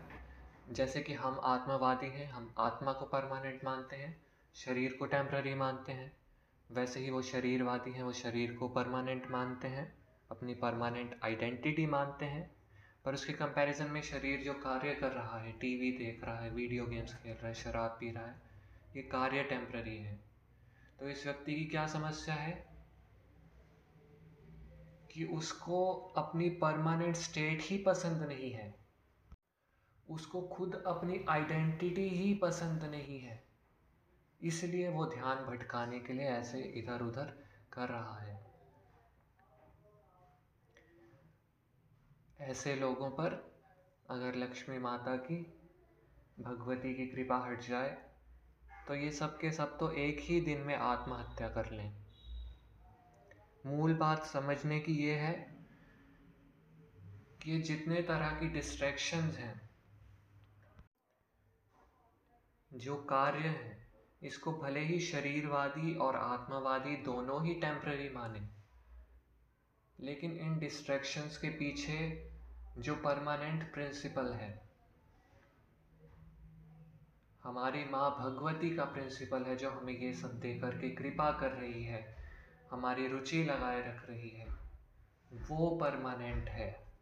जैसे 0.70 1.00
कि 1.00 1.14
हम 1.14 1.40
आत्मावादी 1.44 2.06
हैं, 2.06 2.30
हम 2.30 2.54
आत्मा 2.58 2.92
को 2.92 3.04
परमानेंट 3.06 3.64
मानते 3.64 3.96
हैं, 3.96 4.22
शरीर 4.54 4.92
को 4.92 5.06
टेम्प्ररी 5.06 5.54
मानते 5.54 5.92
हैं। 5.92 6.16
वैसे 6.70 7.00
ही 7.00 7.10
वो 7.10 7.22
शरीरवादी 7.22 7.92
हैं, 7.92 8.02
वो 8.02 8.12
शरीर 8.12 8.52
को 8.52 8.68
परमानेंट 8.68 9.30
मानते 9.30 9.68
हैं, 9.68 9.98
अपनी 10.30 10.54
परमानेंट 10.54 11.20
आइडेंटिटी 11.24 11.86
मानते 11.86 12.24
हैं। 12.24 12.58
पर 13.04 13.14
उसके 13.14 13.32
कंपैरिजन 13.32 13.86
में 13.86 14.02
शरीर 14.02 14.40
जो 14.40 14.54
कार्य 14.54 14.94
कर 14.94 15.12
रहा 15.12 15.38
है 15.38 15.52
टीवी 15.52 15.92
देख 15.92 16.24
रहा 16.24 16.40
है 16.40 16.50
वीडियो 16.50 16.86
गेम्स 16.86 17.14
खेल 17.14 17.34
रहा 17.34 17.48
है, 17.48 17.54
शराब 17.54 17.90
पी 17.90 18.12
रहा 18.12 18.26
है, 18.26 18.34
ये 18.96 19.02
कार्य 19.02 19.42
टेम्प्ररी 19.42 19.98
है। 19.98 20.20
तो 21.00 21.08
इस 21.08 21.26
व्यक्ति 21.26 21.54
की 21.54 21.64
क्या 21.64 21.86
समस्या 21.86 22.34
है? 22.34 22.77
कि 25.18 25.24
उसको 25.24 25.92
अपनी 26.16 26.48
परमानेंट 26.50 27.16
स्टेट 27.16 27.62
ही 27.62 27.78
पसंद 27.78 28.22
नहीं 28.22 28.50
है। 28.50 28.74
उसको 30.08 30.42
खुद 30.42 30.82
अपनी 30.86 31.24
आइडेंटिटी 31.28 32.08
ही 32.08 32.34
पसंद 32.34 32.84
नहीं 32.84 33.18
है। 33.20 33.42
इसलिए 34.40 34.88
वो 34.88 35.06
ध्यान 35.06 35.44
भटकाने 35.44 35.98
के 36.00 36.12
लिए 36.12 36.26
ऐसे 36.26 36.60
इधर 36.60 37.02
उधर 37.02 37.34
कर 37.72 37.88
रहा 37.88 38.18
है। 38.18 38.46
ऐसे 42.40 42.74
लोगों 42.76 43.10
पर 43.10 43.58
अगर 44.10 44.34
लक्ष्मी 44.34 44.78
माता 44.78 45.16
की, 45.16 45.40
भगवती 46.40 46.94
की 46.94 47.06
कृपा 47.06 47.44
हट 47.46 47.62
जाए 47.62 47.96
तो 48.88 48.94
ये 48.94 49.10
सब 49.10 49.38
के 49.38 49.50
सब 49.52 49.78
तो 49.78 49.92
एक 49.92 50.20
ही 50.20 50.40
दिन 50.40 50.60
में 50.60 50.76
आत्महत्या 50.76 51.48
कर 51.48 51.70
लें। 51.70 51.97
मूल 53.66 53.94
बात 53.94 54.24
समझने 54.26 54.80
की 54.80 54.92
ये 54.92 55.14
है 55.14 55.32
कि 57.42 57.60
जितने 57.60 58.02
तरह 58.02 58.30
की 58.30 58.48
डिस्ट्रैक्शंस 58.48 59.36
हैं, 59.36 59.70
जो 62.70 62.96
कार्य 62.96 63.48
है, 63.48 63.86
इसको 64.22 64.52
भले 64.52 64.80
ही 64.80 64.98
शरीरवादी 65.00 65.94
और 65.94 66.16
आत्मावादी 66.16 66.96
दोनों 66.96 67.44
ही 67.46 67.54
टेम्प्ररी 67.54 68.08
माने, 68.08 68.48
लेकिन 69.98 70.32
इन 70.32 70.58
डिस्ट्रैक्शंस 70.58 71.36
के 71.36 71.48
पीछे 71.48 71.98
जो 72.78 72.94
परमानेंट 72.94 73.72
प्रिंसिपल 73.72 74.32
है, 74.32 74.68
हमारी 77.42 77.84
माँ 77.84 78.10
भगवती 78.10 78.74
का 78.76 78.84
प्रिंसिपल 78.84 79.44
है 79.44 79.56
जो 79.56 79.70
हमें 79.70 79.92
ये 79.92 80.12
सब 80.12 80.38
दे 80.40 80.54
करके 80.54 80.90
कृपा 80.90 81.30
कर 81.30 81.52
रही 81.52 81.84
है। 81.84 82.17
हमारी 82.70 83.08
रुचि 83.08 83.44
लगाए 83.44 83.94
रख 83.94 84.08
रही 84.08 84.28
है। 84.28 84.46
वो 85.32 85.76
परमानेंट 85.76 86.48
है। 86.48 86.92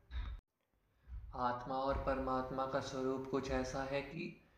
आत्मा 1.35 1.75
और 1.75 1.99
परमात्मा 1.99 2.67
का 2.67 2.81
स्वरूप 2.81 3.29
कुछ 3.31 3.51
ऐसा 3.51 3.83
है 3.83 4.03
कि 4.03 4.51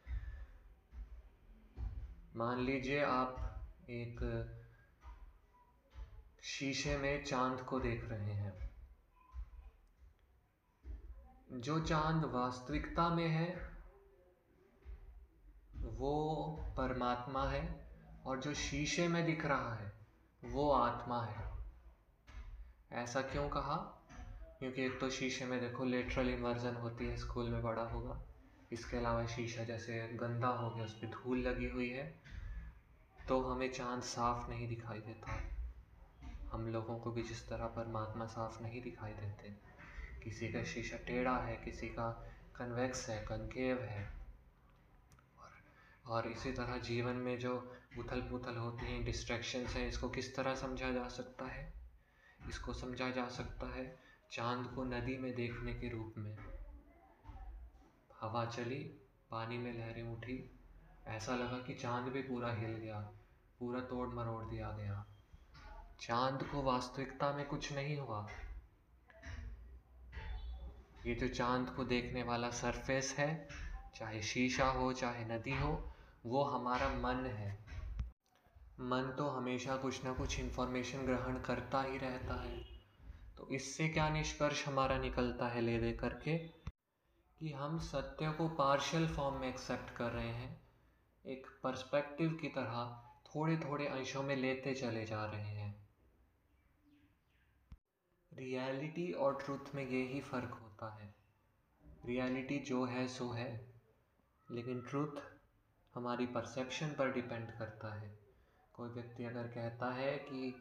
मान 2.36 2.60
लीजिए 2.60 3.04
आप 3.04 3.60
एक 3.90 4.44
शीशे 6.42 6.96
में 6.96 7.24
चाँद 7.24 7.60
को 7.60 7.80
देख 7.80 8.04
रहे 8.04 8.32
हैं। 8.32 8.70
जो 11.52 11.80
चाँद 11.80 12.24
वास्तविकता 12.24 13.08
में 13.08 13.28
है, 13.28 13.78
वो 15.74 16.46
परमात्मा 16.76 17.48
है 17.48 17.90
और 18.26 18.40
जो 18.40 18.54
शीशे 18.54 19.08
में 19.08 19.26
दिख 19.26 19.44
रहा 19.44 19.74
है 19.74 19.97
वो 20.44 20.70
आत्मा 20.70 21.22
है। 21.22 21.52
ऐसा 22.92 23.22
क्यों 23.22 23.48
कहा? 23.48 23.76
क्योंकि 24.58 24.82
एक 24.82 25.00
तो 25.00 25.10
शीशे 25.10 25.44
में 25.44 25.60
देखो 25.60 25.84
लेटरल 25.84 26.28
इन्वर्जन 26.28 26.74
होती 26.74 27.06
है 27.06 27.16
स्कूल 27.16 27.50
में 27.50 27.62
पढ़ा 27.62 27.82
होगा। 27.82 28.22
इसके 28.72 28.96
अलावा 28.96 29.26
शीशा 29.26 29.64
जैसे 29.64 30.08
गंदा 30.08 30.48
हो 30.48 30.70
गया 30.70 30.84
उस 30.84 30.94
पर 30.94 31.06
धूल 31.06 31.38
लगी 31.38 31.68
हुई 31.68 31.88
है 31.88 32.20
तो 33.28 33.40
हमें 33.40 33.72
चाँद 33.72 34.02
साफ़ 34.02 34.50
नहीं 34.50 34.68
दिखाई 34.68 34.98
देता। 34.98 35.40
हम 36.52 36.68
लोगों 36.68 36.98
को 36.98 37.10
भी 37.12 37.22
जिस 37.22 37.48
तरह 37.48 37.66
परमात्मा 37.66 38.26
साफ़ 38.26 38.62
नहीं 38.62 38.82
दिखाई 38.82 39.12
देते। 39.12 39.48
किसी 40.24 40.48
का 40.48 40.64
शीशा 40.64 40.96
टेढ़ा 40.96 41.38
है, 41.38 41.56
किसी 41.56 41.88
का 41.88 42.32
कन्वेक्स 42.54 43.08
है 43.08 43.24
कनकेव 43.24 43.82
है। 43.82 44.12
और 46.06 46.26
इसी 46.26 46.52
तरह 46.52 46.78
जीवन 46.78 47.16
में 47.16 47.38
जो 47.38 47.77
उथल 47.96 48.20
पुथल 48.20 48.56
होती 48.56 48.86
हैं 48.86 49.04
डिस्ट्रैक्शंस 49.04 49.74
हैं, 49.74 49.88
इसको 49.88 50.08
किस 50.08 50.36
तरह 50.36 50.54
समझा 50.54 50.90
जा 50.90 51.08
सकता 51.08 51.44
है? 51.44 51.72
इसको 52.48 52.72
समझा 52.72 53.10
जा 53.10 53.28
सकता 53.28 53.74
है 53.74 53.98
चाँद 54.32 54.74
को 54.74 54.84
नदी 54.84 55.18
में 55.18 55.34
देखने 55.34 55.74
के 55.74 55.88
रूप 55.88 56.14
में। 56.18 56.36
हवा 58.20 58.46
चली, 58.46 59.00
पानी 59.30 59.58
में 59.58 59.78
लहरें 59.78 60.02
उठी। 60.02 60.60
ऐसा 61.06 61.36
लगा 61.36 61.58
कि 61.58 61.74
चाँद 61.74 62.12
भी 62.12 62.22
पूरा 62.22 62.52
हिल 62.52 62.70
गया, 62.70 63.00
पूरा 63.58 63.80
तोड़ 63.80 64.08
मरोड़ 64.08 64.44
दिया 64.44 64.70
गया। 64.70 65.06
चाँद 66.00 66.42
को 66.42 66.62
वास्तविकता 66.62 67.32
में 67.32 67.46
कुछ 67.46 67.72
नहीं 67.72 67.96
हुआ। 67.96 68.28
ये 71.06 71.14
जो 71.14 71.28
चाँद 71.28 71.70
को 71.70 71.84
देखने 71.84 72.22
वाला 72.22 72.50
सरफेस 72.50 73.14
है, 73.18 73.48
चाहे 73.96 74.22
शीशा 74.22 74.66
हो, 74.66 74.92
चाहे 74.92 75.24
नदी 75.24 75.56
हो, 75.56 75.92
वो 76.26 76.44
हमारा 76.44 76.88
मन 76.88 77.26
है। 77.26 77.67
मन 78.80 79.14
तो 79.18 79.28
हमेशा 79.28 79.76
कुछ 79.76 80.04
ना 80.04 80.12
कुछ 80.12 80.40
इन्फॉर्मेशन 80.40 80.98
ग्रहण 80.98 81.42
करता 81.42 81.82
ही 81.82 81.98
रहता 81.98 82.34
है। 82.34 82.64
तो 83.36 83.48
इससे 83.52 83.88
क्या 83.88 84.08
निष्कर्ष 84.08 84.68
हमारा 84.68 84.98
निकलता 84.98 85.48
है 85.48 85.60
ले 85.60 85.78
दे 85.78 85.92
करके 85.92 86.38
कि 87.38 87.52
हम 87.52 87.78
सत्य 87.78 88.32
को 88.32 88.48
पार्शियल 88.48 89.08
फॉर्म 89.08 89.40
में 89.40 89.48
एक्सेप्ट 89.48 89.96
कर 89.96 90.10
रहे 90.10 90.28
हैं। 90.28 90.68
एक 91.26 91.46
पर्सपेक्टिव 91.62 92.38
की 92.40 92.48
तरह 92.48 93.04
थोड़े 93.26 93.56
थोड़े 93.56 93.86
अंशों 93.86 94.22
में 94.22 94.36
लेते 94.36 94.74
चले 94.74 95.04
जा 95.04 95.24
रहे 95.24 95.46
हैं। 95.46 95.88
रियलिटी 98.32 99.12
और 99.12 99.42
ट्रूथ 99.44 99.74
में 99.74 99.88
ये 99.88 100.02
ही 100.02 100.20
फ़र्क 100.20 100.50
होता 100.50 100.94
है। 100.94 101.14
रियलिटी 102.04 102.58
जो 102.58 102.84
है, 102.84 103.08
सो 103.08 103.30
है। 103.30 103.72
लेकिन 104.50 104.80
ट्रुथ 104.80 105.20
हमारी 105.94 106.26
परसेप्शन 106.26 106.88
पर 106.88 107.12
डिपेंड 107.12 107.58
करता 107.58 107.94
है। 107.94 108.27
कोई 108.78 108.88
व्यक्ति 108.88 109.24
अगर 109.24 109.42
कहता 109.42 109.92
है 109.92 110.16
कि 110.18 110.54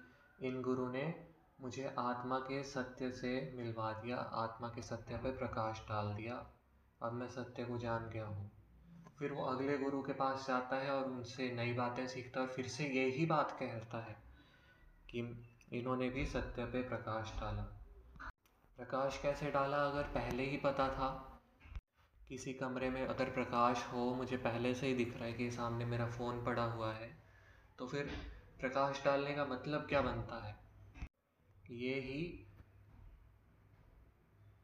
इन 0.44 0.62
गुरु 0.62 0.88
ने 0.90 1.26
मुझे 1.62 1.96
आत्मा 2.00 2.40
के 2.40 2.64
सत्य 2.64 3.12
से 3.12 3.54
मिलवा 3.56 3.94
दिया, 3.94 4.18
आत्मा 4.18 4.68
के 4.68 4.82
सत्य 4.82 5.18
पर 5.18 5.32
प्रकाश 5.32 5.80
डाल 5.90 6.14
दिया 6.14 6.54
अब 7.04 7.14
मैं 7.14 7.28
सत्य 7.28 7.64
को 7.64 7.78
जान 7.78 8.10
गया 8.10 8.26
हूँ। 8.26 8.52
फिर 9.20 9.32
वो 9.32 9.46
अगले 9.46 9.78
गुरु 9.78 10.02
के 10.02 10.14
पास 10.14 10.46
जाता 10.48 10.76
है 10.76 10.92
और 10.92 11.06
उनसे 11.06 11.52
नई 11.52 11.74
बातें 11.74 12.08
सीखता 12.08 12.40
है 12.40 12.48
और 12.48 12.54
फिर 12.54 12.68
से 12.68 12.88
यही 12.88 13.26
बात 13.26 13.52
कहता 13.52 14.04
है 14.04 14.16
कि 15.10 15.46
इन्होंने 15.74 16.10
भी 16.10 16.26
सत्य 16.26 16.66
पे 16.66 16.82
प्रकाश 16.82 17.34
डाला। 17.40 17.64
प्रकाश 18.78 19.20
कैसे 19.22 19.52
डाला? 19.52 19.78
अगर 19.78 20.04
पहले 20.04 20.44
ही 20.44 20.58
पता 20.58 20.90
था, 20.90 21.40
किसी 22.30 22.54
कमरे 22.54 22.90
में 22.90 23.08
अगर 23.08 23.30
प्रकाश 23.30 23.88
हो, 23.94 24.16
मुझे 24.16 24.38
पहले 24.38 24.76
से 24.76 24.88
ही 24.88 24.94
दिख 24.94 25.16
रहा 25.16 25.26
है 25.26 25.34
कि 25.34 25.52
सामने 25.52 25.86
मेरा 25.86 26.08
फ़ोन 26.08 26.46
पड़ा 26.46 26.64
हुआ 26.64 26.94
है। 26.94 27.27
तो 27.80 27.88
फिर 27.88 28.04
प्रकाश 28.60 29.04
डालने 29.06 29.34
का 29.34 29.46
मतलब 29.46 29.82
क्या 29.82 30.02
बनता 30.02 30.44
है? 30.46 30.56
ये 31.70 32.00
ही 32.00 32.24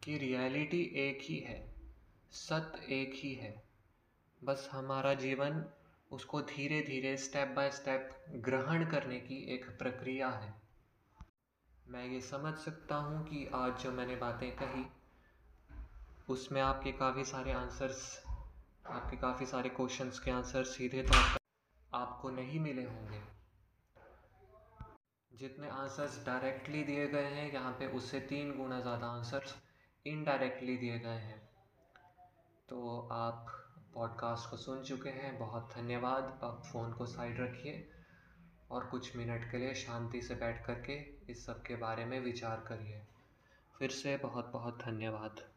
कि 0.03 0.17
रियलिटी 0.17 0.81
एक 0.95 1.19
ही 1.21 1.37
है, 1.39 1.75
सत्य 2.31 2.95
एक 2.95 3.11
ही 3.15 3.33
है। 3.33 3.63
बस 4.43 4.69
हमारा 4.71 5.13
जीवन 5.13 5.65
उसको 6.11 6.41
धीरे 6.41 6.81
धीरे 6.81 7.17
स्टेप 7.17 7.47
बाय 7.47 7.71
स्टेप 7.71 8.25
ग्रहण 8.31 8.85
करने 8.91 9.19
की 9.19 9.53
एक 9.55 9.65
प्रक्रिया 9.79 10.29
है। 10.29 10.53
मैं 11.87 12.05
ये 12.05 12.21
समझ 12.21 12.53
सकता 12.55 12.95
हूँ 12.95 13.23
कि 13.25 13.45
आज 13.55 13.77
जो 13.77 13.91
मैंने 13.91 14.15
बातें 14.15 14.51
कही, 14.55 14.85
उसमें 16.29 16.61
आपके 16.61 16.91
काफ़ी 16.91 17.23
सारे 17.23 17.51
आंसर्स 17.51 18.23
आपके 18.87 19.17
काफ़ी 19.17 19.45
सारे 19.45 19.69
क्वेश्चंस 19.69 20.19
के 20.19 20.31
आंसर 20.31 20.63
सीधे 20.63 21.03
तौर 21.03 21.21
पर 21.21 21.42
आपको 21.93 22.29
नहीं 22.29 22.59
मिले 22.59 22.83
होंगे। 22.83 23.21
जितने 25.31 25.69
आंसर्स 25.69 26.25
डायरेक्टली 26.25 26.83
दिए 26.83 27.07
गए 27.07 27.23
हैं, 27.23 27.51
यहाँ 27.53 27.71
पे 27.71 27.87
उससे 27.87 28.19
तीन 28.19 28.57
गुना 28.57 28.79
ज़्यादा 28.81 29.07
आंसर्स 29.07 29.55
इनडायरेक्टली 30.05 30.77
दिए 30.77 30.99
गए 30.99 31.19
हैं। 31.19 31.39
तो 32.69 33.09
आप 33.11 33.45
पॉडकास्ट 33.93 34.49
को 34.49 34.57
सुन 34.57 34.83
चुके 34.83 35.09
हैं। 35.09 35.37
बहुत 35.39 35.73
धन्यवाद। 35.75 36.39
आप 36.43 36.63
फ़ोन 36.65 36.93
को 36.93 37.05
साइड 37.05 37.39
रखिए 37.39 37.89
और 38.71 38.85
कुछ 38.85 39.15
मिनट 39.15 39.51
के 39.51 39.57
लिए 39.57 39.73
शांति 39.75 40.21
से 40.21 40.35
बैठ 40.35 40.65
कर 40.65 40.73
के 40.73 40.93
इस 41.31 41.45
सब 41.45 41.61
के 41.61 41.75
बारे 41.75 42.05
में 42.05 42.19
विचार 42.19 42.65
करिए। 42.67 43.01
फिर 43.79 43.89
से 43.89 44.17
बहुत 44.17 44.51
बहुत 44.51 44.81
धन्यवाद। 44.81 45.52